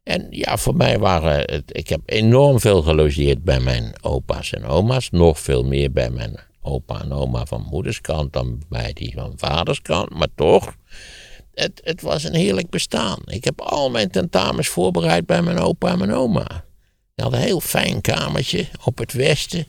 [0.03, 1.63] En ja, voor mij waren het.
[1.65, 5.09] Ik heb enorm veel gelogeerd bij mijn opa's en oma's.
[5.09, 10.09] Nog veel meer bij mijn opa en oma van moederskant dan bij die van vaderskant.
[10.09, 10.75] Maar toch,
[11.53, 13.19] het, het was een heerlijk bestaan.
[13.25, 16.65] Ik heb al mijn tentamens voorbereid bij mijn opa en mijn oma.
[17.17, 19.67] Die hadden een heel fijn kamertje op het westen.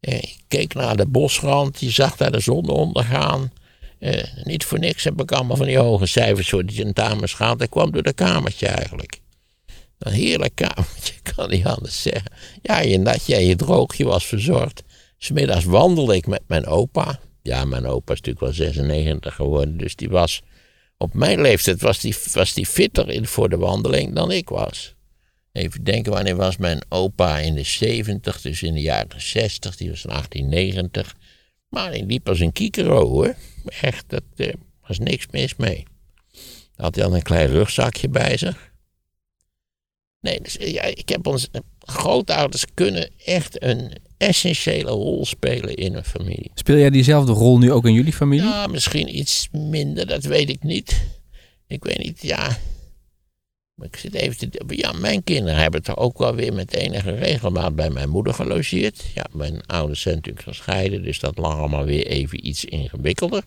[0.00, 3.52] Eh, ik keek naar de bosrand, je zag daar de zon ondergaan.
[3.98, 7.62] Eh, niet voor niks heb ik allemaal van die hoge cijfers voor die tentamens gehad.
[7.62, 9.20] Ik kwam door dat kamertje eigenlijk.
[9.98, 12.32] Een heerlijk kamertje, kan niet anders zeggen.
[12.62, 14.82] Ja, je natje en je droogje was verzorgd.
[15.18, 17.20] Smiddags wandelde ik met mijn opa.
[17.42, 20.42] Ja, mijn opa is natuurlijk wel 96 geworden, dus die was...
[20.98, 24.93] Op mijn leeftijd was die, was die fitter in, voor de wandeling dan ik was.
[25.54, 29.90] Even denken, wanneer was mijn opa in de 70, dus in de jaren 60, die
[29.90, 31.16] was in 1890.
[31.68, 33.34] Maar hij liep als een kiekero hoor.
[33.80, 34.52] Echt, dat eh,
[34.86, 35.86] was niks mis mee.
[36.76, 38.72] Had hij al een klein rugzakje bij zich.
[40.20, 41.48] Nee, dus, ja, ik heb ons.
[41.78, 46.50] Grootouders kunnen echt een essentiële rol spelen in een familie.
[46.54, 48.46] Speel jij diezelfde rol nu ook in jullie familie?
[48.46, 51.02] Ja, misschien iets minder, dat weet ik niet.
[51.66, 52.58] Ik weet niet, ja.
[53.74, 54.62] Maar ik zit even te.
[54.66, 59.04] Ja, mijn kinderen hebben toch ook wel weer met enige regelmaat bij mijn moeder gelogeerd.
[59.14, 63.42] Ja, mijn ouders zijn natuurlijk gescheiden, dus dat lag allemaal weer even iets ingewikkelder.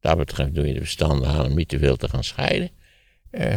[0.00, 2.70] Dat betreft doe je de verstanden aan om niet te veel te gaan scheiden.
[3.30, 3.54] Uh,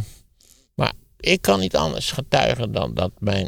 [1.22, 3.48] ik kan niet anders getuigen dan dat mijn.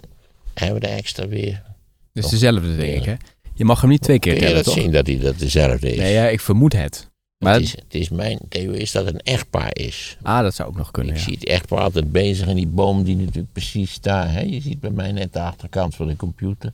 [0.54, 1.64] Hebben we de extra weer.
[2.12, 3.16] Dus dezelfde, denk ik, hè?
[3.54, 4.74] Je mag hem niet twee keer tellen, toch?
[4.74, 5.98] zien dat hij dat dezelfde is?
[5.98, 7.12] Nee, ja, ik vermoed het.
[7.44, 10.18] Maar het, is, het is mijn theorie is dat het een echtpaar is.
[10.22, 11.26] ah, dat zou ook nog kunnen, Ik ja.
[11.26, 14.32] zie het echtpaar altijd bezig in die boom die natuurlijk precies daar...
[14.32, 14.42] Hè?
[14.42, 16.74] Je ziet bij mij net de achterkant van de computer.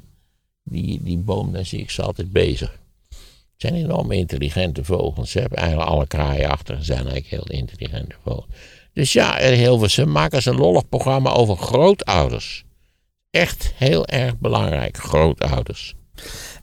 [0.63, 2.79] Die, die boom, daar zie ik ze altijd bezig.
[3.09, 5.31] Het zijn enorm intelligente vogels.
[5.31, 6.77] Ze hebben eigenlijk alle kraaien achter.
[6.77, 8.55] Ze zijn eigenlijk heel intelligente vogels.
[8.93, 12.65] Dus ja, in Hilversum maken ze een lollig programma over grootouders.
[13.31, 15.95] Echt heel erg belangrijk, grootouders.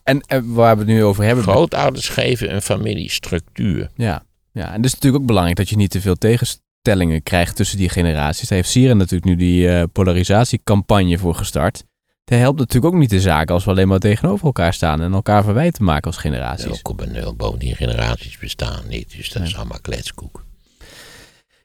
[0.07, 1.43] En eh, waar we het nu over hebben...
[1.43, 3.89] Grootouders geven een familie structuur.
[3.95, 7.55] Ja, ja, en het is natuurlijk ook belangrijk dat je niet te veel tegenstellingen krijgt
[7.55, 8.47] tussen die generaties.
[8.47, 11.83] Daar heeft Sieren natuurlijk nu die eh, polarisatiecampagne voor gestart.
[12.23, 15.13] Het helpt natuurlijk ook niet de zaak als we alleen maar tegenover elkaar staan en
[15.13, 16.79] elkaar verwijten maken als generaties.
[16.79, 19.15] Ook op een nul, bovendien generaties bestaan niet.
[19.17, 20.45] Dus dat is allemaal kletskoek.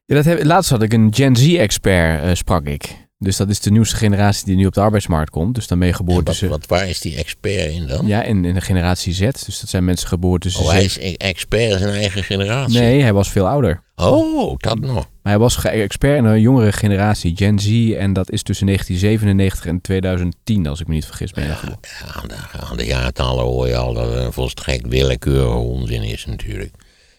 [0.05, 3.02] Ja, dat heb, laatst had ik een Gen Z-expert, eh, sprak ik.
[3.23, 5.55] Dus dat is de nieuwste generatie die nu op de arbeidsmarkt komt.
[5.55, 6.49] Dus daarmee geboren En wat, tussen...
[6.49, 8.07] wat, waar is die expert in dan?
[8.07, 9.21] Ja, in, in de generatie Z.
[9.21, 10.65] Dus dat zijn mensen geboren tussen...
[10.65, 12.81] Oh, hij is e- expert in zijn eigen generatie.
[12.81, 13.83] Nee, hij was veel ouder.
[13.97, 14.95] Oh, dat nog.
[14.95, 17.93] Maar hij was expert in een jongere generatie, Gen Z.
[17.93, 21.31] En dat is tussen 1997 en 2010, als ik me niet vergis.
[21.33, 21.79] Ben je geboren.
[22.01, 22.37] Ja, aan, de,
[22.71, 26.75] aan de jaartallen hoor je al dat het een volstrekt willekeurige onzin is natuurlijk.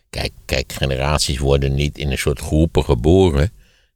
[0.09, 3.51] Kijk, kijk, generaties worden niet in een soort groepen geboren.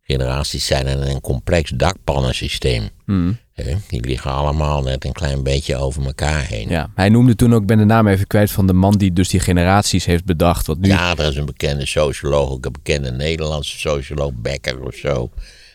[0.08, 2.90] Generaties zijn in een complex dakpannensysteem.
[3.06, 3.38] Hmm.
[3.88, 6.70] Die liggen allemaal net een klein beetje over elkaar heen.
[6.70, 9.14] Ja, hij noemde toen ook, ik ben de naam even kwijt, van de man die
[9.14, 10.68] dus die generaties heeft bedacht.
[10.68, 10.88] Wat nu...
[10.90, 15.30] Ja, er is een bekende socioloog, ook een bekende Nederlandse socioloog, Becker of zo.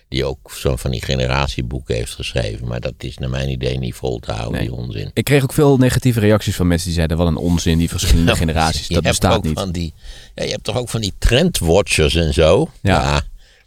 [0.09, 2.66] Die ook zo'n van die generatieboeken heeft geschreven.
[2.68, 4.68] Maar dat is naar mijn idee niet vol te houden, Nee.
[4.68, 5.11] die onzin.
[5.14, 8.37] Ik kreeg ook veel negatieve reacties van mensen die zeiden, wat een onzin, die verschillende
[8.42, 8.87] generaties.
[8.87, 9.59] Je Dat hebt bestaat niet.
[9.59, 9.92] Van die,
[10.35, 12.68] ja, je hebt toch ook van die trendwatchers en zo.
[12.83, 13.23] Ja.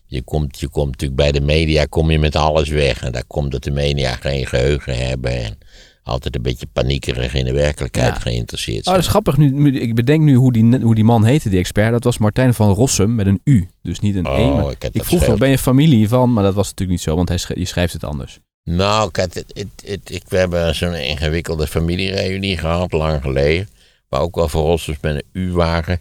[0.08, 3.04] Je, komt, je komt natuurlijk bij de media kom je met alles weg.
[3.04, 5.44] En daar komt dat de media geen geheugen hebben.
[5.44, 5.58] En
[6.04, 8.20] altijd een beetje paniekerig in de werkelijkheid Ja.
[8.20, 8.96] geïnteresseerd Oh, zijn.
[8.96, 9.38] dat is grappig.
[9.38, 11.92] Nu, ik bedenk nu hoe die, hoe die man heette, die expert.
[11.92, 13.70] Dat was Martijn van Rossum met een U.
[13.82, 14.46] Dus niet een Oh, E.
[14.62, 15.40] Maar ik ik vroeg scheelt.
[15.40, 16.34] ben je familie van?
[16.34, 18.40] Maar dat was natuurlijk niet zo, want hij je schrijft het anders.
[18.64, 23.68] Nou, kijk, het, het, het- ik, we hebben zo'n ingewikkelde familiereunie gehad, lang geleden.
[24.10, 26.00] Waar ook wel verrossers met een U waren.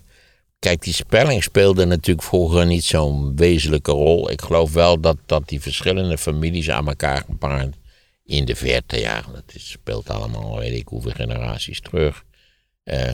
[0.64, 4.30] Kijk, die spelling speelde natuurlijk vroeger niet zo'n wezenlijke rol.
[4.30, 7.76] Ik geloof wel dat, dat die verschillende families aan elkaar gepaard
[8.24, 12.24] in de verte, ja, dat is, speelt allemaal, weet ik hoeveel generaties terug.
[12.82, 13.12] Eh,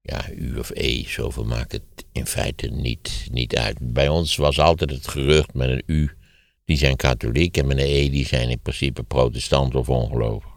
[0.00, 1.82] ja, U of E, zoveel maakt het
[2.12, 3.76] in feite niet, niet uit.
[3.80, 6.10] Bij ons was altijd het gerucht met een U,
[6.64, 10.52] die zijn katholiek, en met een E, die zijn in principe protestant of ongelovig.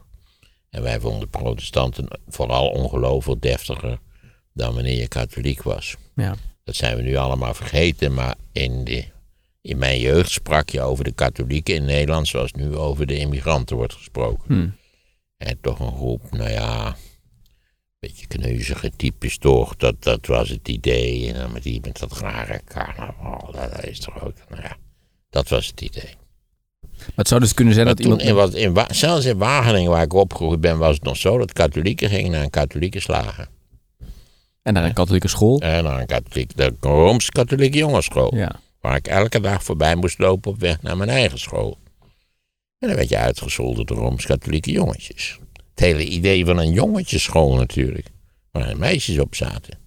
[0.70, 4.00] En wij vonden protestanten vooral ongelovig deftiger
[4.54, 5.96] dan wanneer je katholiek was.
[6.16, 6.36] Ja.
[6.64, 9.04] Dat zijn we nu allemaal vergeten, maar in, de,
[9.62, 13.76] in mijn jeugd sprak je over de katholieken in Nederland zoals nu over de immigranten
[13.76, 14.54] wordt gesproken.
[14.54, 14.76] Hmm.
[15.38, 16.96] En toch een groep, nou ja, een
[18.00, 21.28] beetje kneuzige types toch, dat, dat was het idee.
[21.28, 24.78] En dan met die met dat rare carnaval, dat is toch ook, nou ja,
[25.30, 26.16] dat was het idee.
[26.98, 28.54] Maar het zou dus kunnen zijn Maar dat toen, iemand...
[28.54, 31.54] in, wat, in, zelfs in Wageningen, waar ik opgegroeid ben, was het nog zo dat
[31.54, 33.48] katholieken gingen naar een katholieke slager.
[34.64, 35.60] En naar een katholieke school.
[35.60, 38.36] En naar een katholiek, de Rooms-Katholieke jongensschool.
[38.36, 38.56] Ja.
[38.82, 41.78] Waar ik elke dag voorbij moest lopen op weg naar mijn eigen school.
[42.80, 45.40] En dan werd je uitgescholden door Rooms-Katholieke jongetjes.
[45.70, 48.08] Het hele idee van een jongetjesschool natuurlijk.
[48.52, 49.78] Waar meisjes op zaten.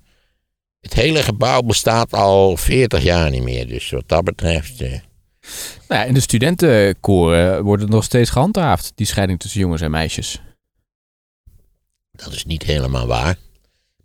[0.81, 3.67] Het hele gebouw bestaat al 40 jaar niet meer.
[3.67, 4.81] Dus wat dat betreft.
[4.81, 4.91] Eh,
[5.89, 9.91] Nou ja, in de studentenkoren wordt het nog steeds gehandhaafd, die scheiding tussen jongens en
[9.91, 10.41] meisjes.
[12.13, 13.37] dat is niet helemaal waar.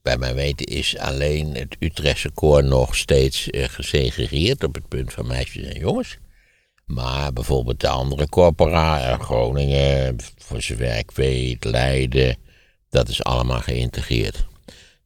[0.02, 5.14] Bij mijn weten is alleen het Utrechtse koor nog steeds eh, gesegregeerd op het punt
[5.14, 6.18] van meisjes en jongens.
[6.86, 12.38] Maar bijvoorbeeld de andere corpora, eh, Groningen, voor zover ik weet, Leiden,
[12.90, 14.46] dat is allemaal geïntegreerd.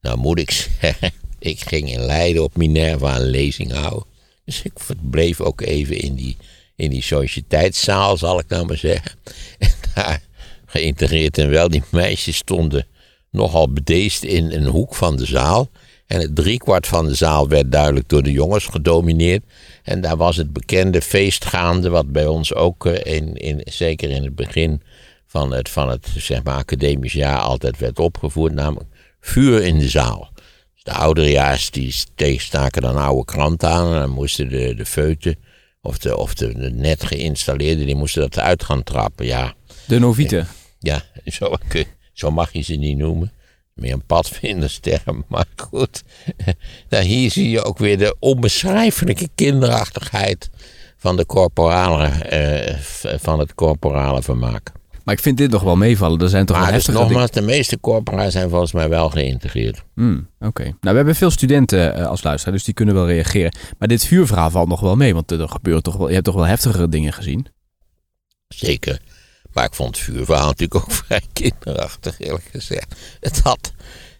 [0.00, 4.08] Nou moet ik zeggen, ik ging in Leiden op Minerva een lezing houden.
[4.44, 6.36] Dus ik verbleef ook even in die,
[6.76, 9.12] in die sociëteitszaal, zal ik nou maar zeggen.
[9.58, 10.22] En daar
[10.66, 12.86] geïntegreerd en wel, die meisjes stonden
[13.30, 15.68] nogal bedeesd in een hoek van de zaal.
[16.06, 19.44] En het driekwart van de zaal werd duidelijk door de jongens gedomineerd.
[19.82, 24.10] En daar was het bekende feest gaande, wat bij ons ook, eh, in, in, zeker
[24.10, 24.82] in het begin
[25.26, 28.52] van het, van het zeg maar, academisch jaar, altijd werd opgevoerd.
[28.52, 28.88] Namelijk
[29.20, 30.30] vuur in de zaal.
[30.74, 33.92] Dus de ouderejaars die staken dan oude kranten aan.
[33.94, 35.36] En dan moesten de, de feuten,
[35.82, 39.26] of de, of de, de net geïnstalleerden, die moesten dat uit gaan trappen.
[39.26, 39.54] Ja,
[39.86, 40.48] De novieten.
[40.78, 43.32] ja, zo, kun- zo mag je ze niet noemen.
[43.74, 46.02] Meer een padvindersterm, maar goed.
[46.88, 50.50] Nou, hier zie je ook weer de onbeschrijfelijke kinderachtigheid
[50.96, 52.78] van, de corporale, eh,
[53.18, 54.72] van het corporale vermaak.
[55.04, 56.20] Maar ik vind dit nog wel meevallen.
[56.20, 59.82] Er zijn toch Maar wel dus nogmaals, de meeste corpora zijn volgens mij wel geïntegreerd.
[59.94, 60.62] Hmm, Oké.
[60.62, 63.56] Nou, we hebben veel studenten eh, als luisteraar, dus die kunnen wel reageren.
[63.78, 66.34] Maar dit vuurverhaal valt nog wel mee, want er gebeuren toch wel, je hebt toch
[66.34, 67.46] wel heftigere dingen gezien.
[68.48, 69.00] Zeker.
[69.56, 72.94] Maar ik vond het vuurverhaal natuurlijk ook vrij kinderachtig, eerlijk gezegd.
[73.20, 73.72] Het had,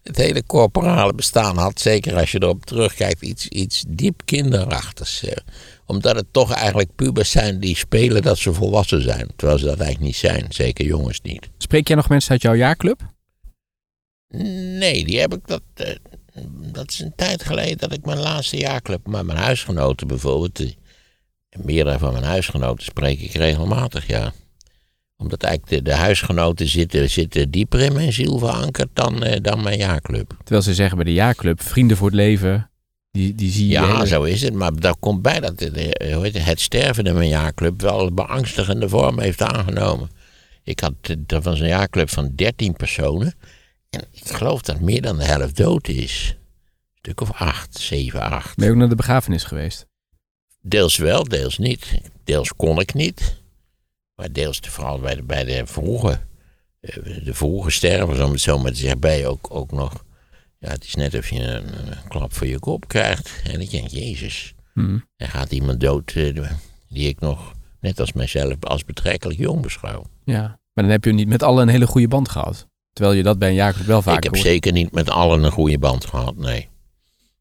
[0.03, 5.23] het hele corporale bestaan had, zeker als je erop terugkijkt, iets, iets diep kinderachtigs.
[5.25, 5.37] eh.
[5.87, 9.29] Omdat het toch eigenlijk pubers zijn die spelen dat ze volwassen zijn.
[9.37, 10.47] Terwijl ze dat eigenlijk niet zijn.
[10.49, 11.49] Zeker jongens niet.
[11.59, 13.01] Spreek jij nog mensen uit jouw jaarclub?
[14.79, 15.63] Nee, die heb ik dat.
[15.75, 15.95] eh,
[16.73, 20.57] dat is een tijd geleden dat ik mijn laatste jaarclub met mijn huisgenoten bijvoorbeeld.
[20.57, 20.79] Die,
[21.65, 24.33] meerdere van mijn huisgenoten spreek ik regelmatig, ja.
[25.17, 29.63] Omdat eigenlijk de, de huisgenoten zitten, zitten dieper in mijn ziel verankerd dan, eh, dan
[29.63, 30.35] mijn jaarclub.
[30.39, 32.71] Terwijl ze zeggen bij de jaarclub, vrienden voor het leven,
[33.11, 33.73] die, die zie je...
[33.73, 34.55] Ja, hele- zo is het.
[34.55, 39.21] Maar daar komt bij dat het, het sterven in mijn jaarclub wel een beangstigende vorm
[39.21, 40.11] heeft aangenomen.
[40.63, 40.93] Ik had
[41.27, 43.35] er van zo'n jaarclub van 13 personen.
[43.91, 46.37] En ik geloof dat meer dan de helft dood is.
[46.37, 48.57] Een stuk of acht, zeven, acht.
[48.57, 49.87] Ben je ook naar de begrafenis geweest?
[50.61, 51.99] Deels wel, deels niet.
[52.25, 53.43] Deels kon ik niet.
[54.17, 56.21] Maar deels vooral bij de, bij de vroege,
[56.81, 60.05] eh, de vroege stervers, om het zo maar te zeggen, je ook, ook nog.
[60.59, 63.43] Ja, het is net of je een, een klap voor je kop krijgt.
[63.45, 65.09] En ik denk, Jezus, Hmm.
[65.17, 66.51] er gaat iemand dood eh,
[66.89, 70.05] die ik nog, net als mijzelf, als betrekkelijk jong beschouw.
[70.25, 70.41] Ja.
[70.73, 72.67] Maar dan heb je niet met allen een hele goede band gehad.
[72.93, 74.45] Terwijl je dat bij een jaarclub wel vaak ik heb hoort.
[74.45, 76.69] zeker niet met allen een goede band gehad, nee.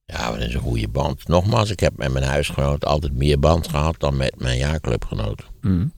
[0.06, 1.28] Ja, dat is een goede band.
[1.28, 5.46] Nogmaals, ik heb met mijn huisgenoot altijd meer band gehad dan met mijn jaarclubgenoten.
[5.62, 5.94] Hmm.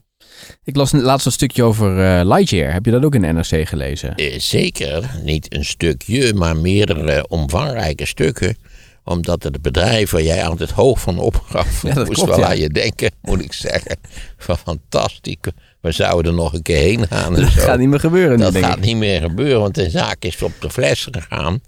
[0.64, 2.74] Ik las laatst een stukje over eh, Lightyear.
[2.74, 4.16] Heb je dat ook in NRC gelezen?
[4.16, 8.58] Eh, Zeker, niet een stukje, maar meerdere omvangrijke stukken.
[9.04, 12.48] Omdat het bedrijf waar jij altijd hoog van opgaf, Ja, moest klopt, wel ja.
[12.48, 13.98] aan je denken, moet ik zeggen.
[14.38, 15.36] Van fantastisch,
[15.82, 17.36] we zouden er nog een keer heen gaan.
[17.36, 17.62] en Dat zo.
[17.62, 20.70] gaat niet meer gebeuren Dat gaat niet meer gebeuren, want de zaak is op de
[20.70, 21.62] fles gegaan.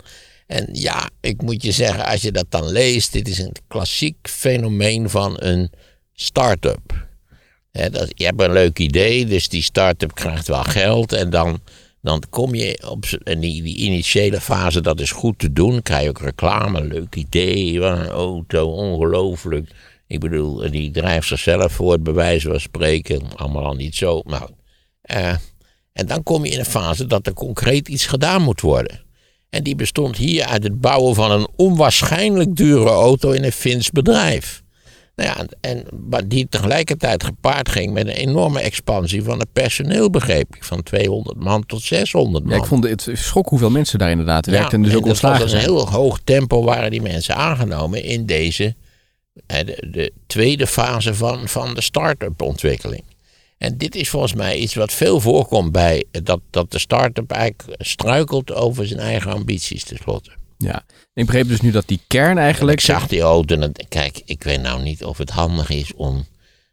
[0.47, 4.17] En ja, ik moet je zeggen, als je dat dan leest, dit is een klassiek
[4.21, 5.71] fenomeen van een
[6.13, 7.07] start-up.
[7.71, 11.13] Dat, je hebt een leuk idee, dus die start-up krijgt wel geld.
[11.13, 11.59] En dan,
[12.01, 15.81] dan kom je op en die, initiële fase, dat is goed te doen.
[15.81, 19.69] krijg je ook reclame, leuk idee, wat een auto, ongelooflijk.
[20.07, 23.21] Ik bedoel, die drijft zichzelf voort, bij wijze van spreken.
[23.35, 24.21] Allemaal al niet zo.
[24.25, 24.49] Nou,
[25.93, 29.01] en dan kom je in een fase dat er concreet iets gedaan moet worden.
[29.49, 33.91] En die bestond hier uit het bouwen van een onwaarschijnlijk dure auto in een Fins
[33.91, 34.63] bedrijf.
[35.19, 40.09] Nou ja, en, maar die tegelijkertijd gepaard ging met een enorme expansie van het personeel,
[40.09, 40.63] begreep ik.
[40.63, 42.53] Van 200 man tot 600 man.
[42.53, 45.31] Ja, ik vond het schok hoeveel mensen daar inderdaad werkten en dus ook dat was
[45.31, 48.75] ontslagen een heel hoog tempo waren die mensen aangenomen in deze
[49.45, 53.03] de, de tweede fase van, van de start-up ontwikkeling.
[53.57, 57.81] En dit is volgens mij iets wat veel voorkomt bij dat, dat de start-up eigenlijk
[57.83, 60.31] struikelt over zijn eigen ambities tenslotte.
[60.63, 60.85] Ja.
[61.13, 62.79] Ik begreep dus nu dat die kern En eigenlijk...
[62.79, 66.25] ik zag die auto en kijk, ik weet nou niet of het handig is om,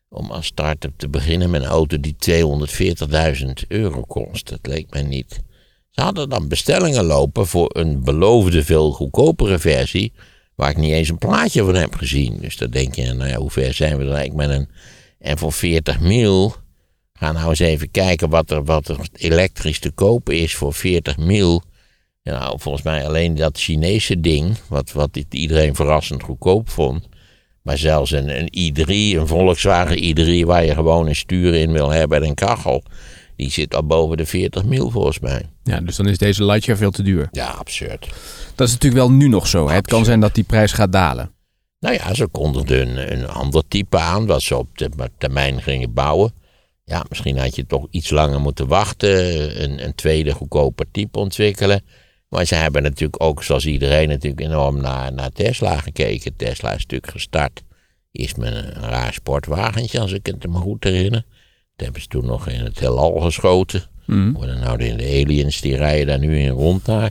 [0.09, 4.49] om als start-up te beginnen met een auto die 240.000 euro kost.
[4.49, 5.41] Dat leek mij niet.
[5.91, 10.13] Ze hadden dan bestellingen lopen voor een beloofde veel goedkopere versie,
[10.55, 12.39] waar ik niet eens een plaatje van heb gezien.
[12.41, 14.69] Dus dan denk je, nou ja, hoe ver zijn we er eigenlijk met een...
[15.19, 16.55] En voor 40 mil,
[17.13, 21.17] ga nou eens even kijken wat er, wat er elektrisch te kopen is voor 40
[21.17, 21.63] mil.
[22.33, 27.09] Nou, volgens mij alleen dat Chinese ding, wat, wat iedereen verrassend goedkoop vond.
[27.63, 31.91] Maar zelfs een, een i3, een Volkswagen i3, waar je gewoon een stuur in wil
[31.91, 32.83] hebben en een kachel.
[33.37, 35.43] Die zit al boven de 40 mil volgens mij.
[35.63, 37.29] Ja, dus dan is deze Lightyear veel te duur.
[37.31, 38.09] Ja, absurd.
[38.55, 39.69] Dat is natuurlijk wel nu nog zo.
[39.69, 39.75] Hè?
[39.75, 41.31] Het kan zijn dat die prijs gaat dalen.
[41.81, 45.93] Nou ja, ze kondigden een, een ander type aan, wat ze op de termijn gingen
[45.93, 46.33] bouwen.
[46.85, 51.83] Ja, misschien had je toch iets langer moeten wachten, een, een tweede goedkoper type ontwikkelen.
[52.29, 56.37] Maar ze hebben natuurlijk ook, zoals iedereen, natuurlijk enorm naar, naar Tesla gekeken.
[56.37, 57.63] Tesla is natuurlijk gestart.
[58.13, 61.25] Eerst met een raar sportwagentje, als ik het me goed herinner.
[61.77, 63.83] Dat hebben ze toen nog in het heelal geschoten.
[64.07, 64.33] Mhm.
[64.33, 67.11] Worden nou de, de aliens, die rijden daar nu in rond daar.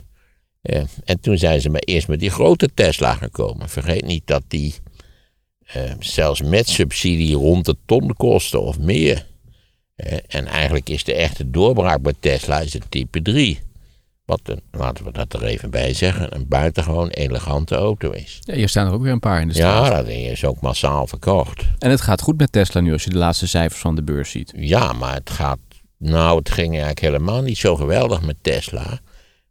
[0.62, 3.68] Eh, en toen zijn ze maar eerst met die grote Tesla gekomen.
[3.68, 4.74] Vergeet niet dat die
[5.66, 9.26] eh, zelfs met subsidie rond de ton kosten of meer.
[9.96, 13.60] Eh, en eigenlijk is de echte doorbraak bij Tesla is het type 3.
[14.26, 18.38] Wat, een, laten we dat er even bij zeggen, een buitengewoon elegante auto is.
[18.40, 19.96] Ja, hier staan er ook weer een paar in de Ja, straat.
[19.96, 21.64] dat ding is ook massaal verkocht.
[21.78, 24.30] En het gaat goed met Tesla nu als je de laatste cijfers van de beurs
[24.30, 24.52] ziet.
[24.56, 25.58] Ja, maar het gaat.
[25.98, 28.98] Nou, het ging eigenlijk helemaal niet zo geweldig met Tesla.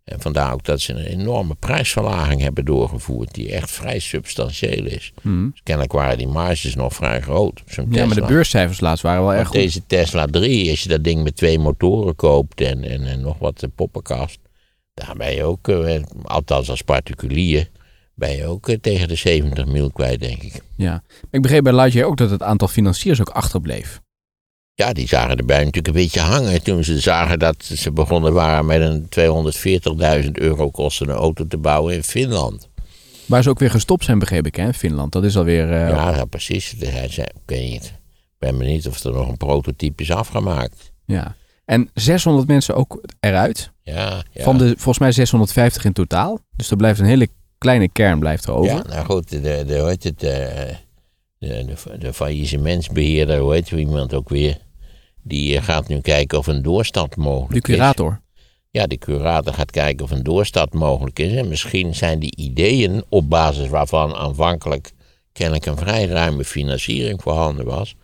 [0.03, 5.13] En vandaar ook dat ze een enorme prijsverlaging hebben doorgevoerd, die echt vrij substantieel is.
[5.21, 5.49] Mhm.
[5.49, 7.61] Dus kennelijk waren die marges nog vrij groot.
[7.65, 8.27] Ja, maar de Tesla.
[8.27, 9.55] beurscijfers laatst waren wel erg goed.
[9.57, 13.37] deze Tesla 3, als je dat ding met twee motoren koopt en, en, en nog
[13.39, 14.39] wat poppenkast,
[14.95, 17.69] daar ben je ook, eh, althans als particulier,
[18.13, 20.61] ben je ook eh, tegen de 70 mil kwijt, denk ik.
[20.75, 20.91] Ja.
[20.91, 24.01] Maar ik begreep bij Lightyear ook dat het aantal financiers ook achterbleef.
[24.73, 28.65] Ja, die zagen erbij natuurlijk een beetje hangen toen ze zagen dat ze begonnen waren
[28.65, 29.07] met een
[30.25, 32.69] 240.000 euro kostende auto te bouwen in Finland.
[33.25, 35.11] Waar ze ook weer gestopt zijn, begreep ik, hè, in Finland.
[35.11, 35.71] Dat is alweer...
[35.71, 36.75] eh, Ja, ja precies.
[36.79, 37.93] Hij zei, ik niet,
[38.39, 40.91] ben benieuwd of er nog een prototype is afgemaakt.
[41.05, 41.35] ja.
[41.65, 43.71] En 600 mensen ook eruit.
[43.81, 44.43] Ja, ja.
[44.43, 46.39] Van de volgens mij 650 in totaal.
[46.55, 48.75] Dus er blijft een hele kleine kern blijft er over.
[48.75, 50.75] Ja, nou goed, de, de, hoe heet het, eh,
[51.37, 54.57] de, de, de faillissementsbeheerder, hoe heet iemand ook weer,
[55.23, 58.11] die eh, gaat nu kijken of een doorstart mogelijk De curator.
[58.11, 58.41] is.
[58.71, 61.33] Ja, de curator gaat kijken of een doorstart mogelijk is.
[61.33, 64.93] En misschien zijn die ideeën op basis waarvan aanvankelijk
[65.31, 67.95] kennelijk een vrij ruime financiering voorhanden was,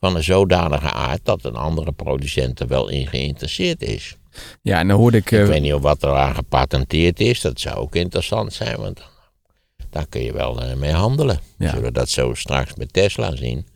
[0.00, 4.16] van een zodanige aard dat een andere producent er wel in geïnteresseerd is.
[4.62, 5.32] Ja, en dan hoorde ik...
[5.32, 7.40] eh, Ik weet niet of wat er aan gepatenteerd is.
[7.40, 9.00] Dat zou ook interessant zijn, want
[9.90, 11.40] daar kun je wel eh, mee handelen.
[11.58, 11.68] Ja.
[11.68, 13.66] Zullen we dat zo straks met Tesla zien?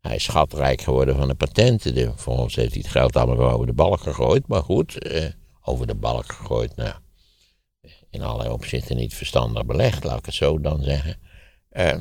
[0.00, 1.94] Hij is schatrijk geworden van de patenten.
[1.94, 4.48] De, volgens heeft hij het geld allemaal over de balk gegooid.
[4.48, 5.24] Maar goed, eh,
[5.62, 6.76] over de balk gegooid.
[6.76, 6.94] Nou,
[8.10, 11.16] in allerlei opzichten niet verstandig belegd, laat ik het zo dan zeggen.
[11.68, 11.96] Eh,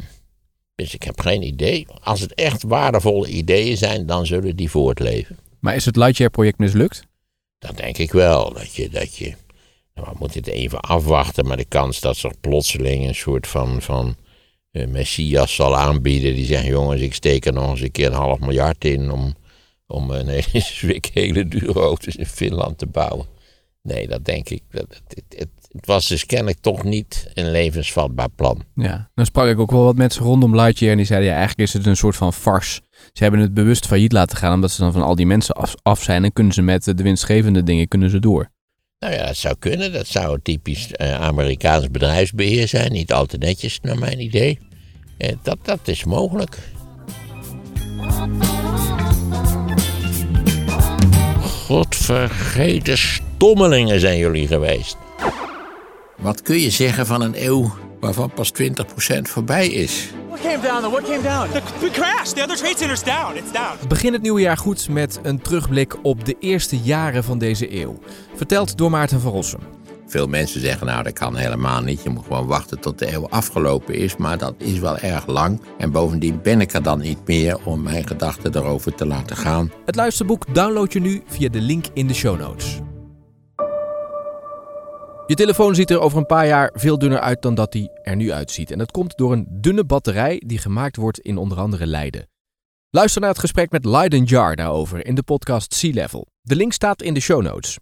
[0.78, 1.88] dus ik heb geen idee.
[2.02, 5.38] Als het echt waardevolle ideeën zijn, dan zullen die voortleven.
[5.60, 7.04] maar is het Lightyear-project mislukt?
[7.60, 8.54] Dat denk ik wel.
[8.54, 9.34] Dat je, dat je,
[9.94, 13.82] nou, we moeten het even afwachten, maar de kans dat ze plotseling een soort van,
[13.82, 14.16] van
[14.72, 16.36] eh, messias zal aanbieden.
[16.36, 19.36] Die zegt, jongens, ik steek er nog eens een keer een half miljard in om,
[19.88, 23.28] om een hele, hele dure auto's in Finland te bouwen.
[23.82, 24.62] Nee, dat denk ik.
[24.72, 28.64] Dat, het, het, het, was dus kennelijk toch niet een levensvatbaar plan.
[28.76, 29.10] Ja.
[29.16, 31.74] Dan sprak ik ook wel wat mensen rondom Lightyear en die zeiden ja, eigenlijk is
[31.74, 32.82] het een soort van farce.
[33.14, 35.76] Ze hebben het bewust failliet laten gaan omdat ze dan van al die mensen af,
[35.84, 38.50] af zijn en kunnen ze met de winstgevende dingen kunnen ze door.
[39.00, 39.94] Nou ja, dat zou kunnen.
[39.94, 42.92] Dat zou een typisch eh, Amerikaans bedrijfsbeheer zijn.
[42.92, 44.60] Niet al te netjes, naar mijn idee.
[45.18, 46.60] Eh, dat, dat is mogelijk.
[51.66, 54.98] Godvergeten stommelingen zijn jullie geweest.
[56.18, 60.10] Wat kun je zeggen van een eeuw waarvan pas 20% voorbij is?
[60.28, 60.82] What came down?
[60.82, 60.92] though?
[60.92, 61.52] What came down?
[61.52, 62.36] The, we crashed.
[62.36, 63.36] The other trade center's down.
[63.36, 63.88] It's down.
[63.88, 68.00] Begin het nieuwe jaar goed met een terugblik op de eerste jaren van deze eeuw.
[68.36, 69.60] Verteld door Maarten van Rossum.
[70.08, 72.04] Veel mensen zeggen, nou dat kan helemaal niet.
[72.04, 74.16] Je moet gewoon wachten tot de eeuw afgelopen is.
[74.16, 75.62] Maar dat is wel erg lang.
[75.78, 79.72] En bovendien ben ik er dan niet meer om mijn gedachten erover te laten gaan.
[79.86, 82.80] Het luisterboek download je nu via de link in de show notes.
[85.28, 88.16] Je telefoon ziet er over een paar jaar veel dunner uit dan dat hij er
[88.16, 88.72] nu uitziet.
[88.72, 92.30] En dat komt door een dunne batterij die gemaakt wordt in onder andere Leiden.
[92.90, 96.28] Luister naar het gesprek met Leiden Jar daarover in de podcast Sea Level.
[96.42, 97.78] De link staat in de show notes.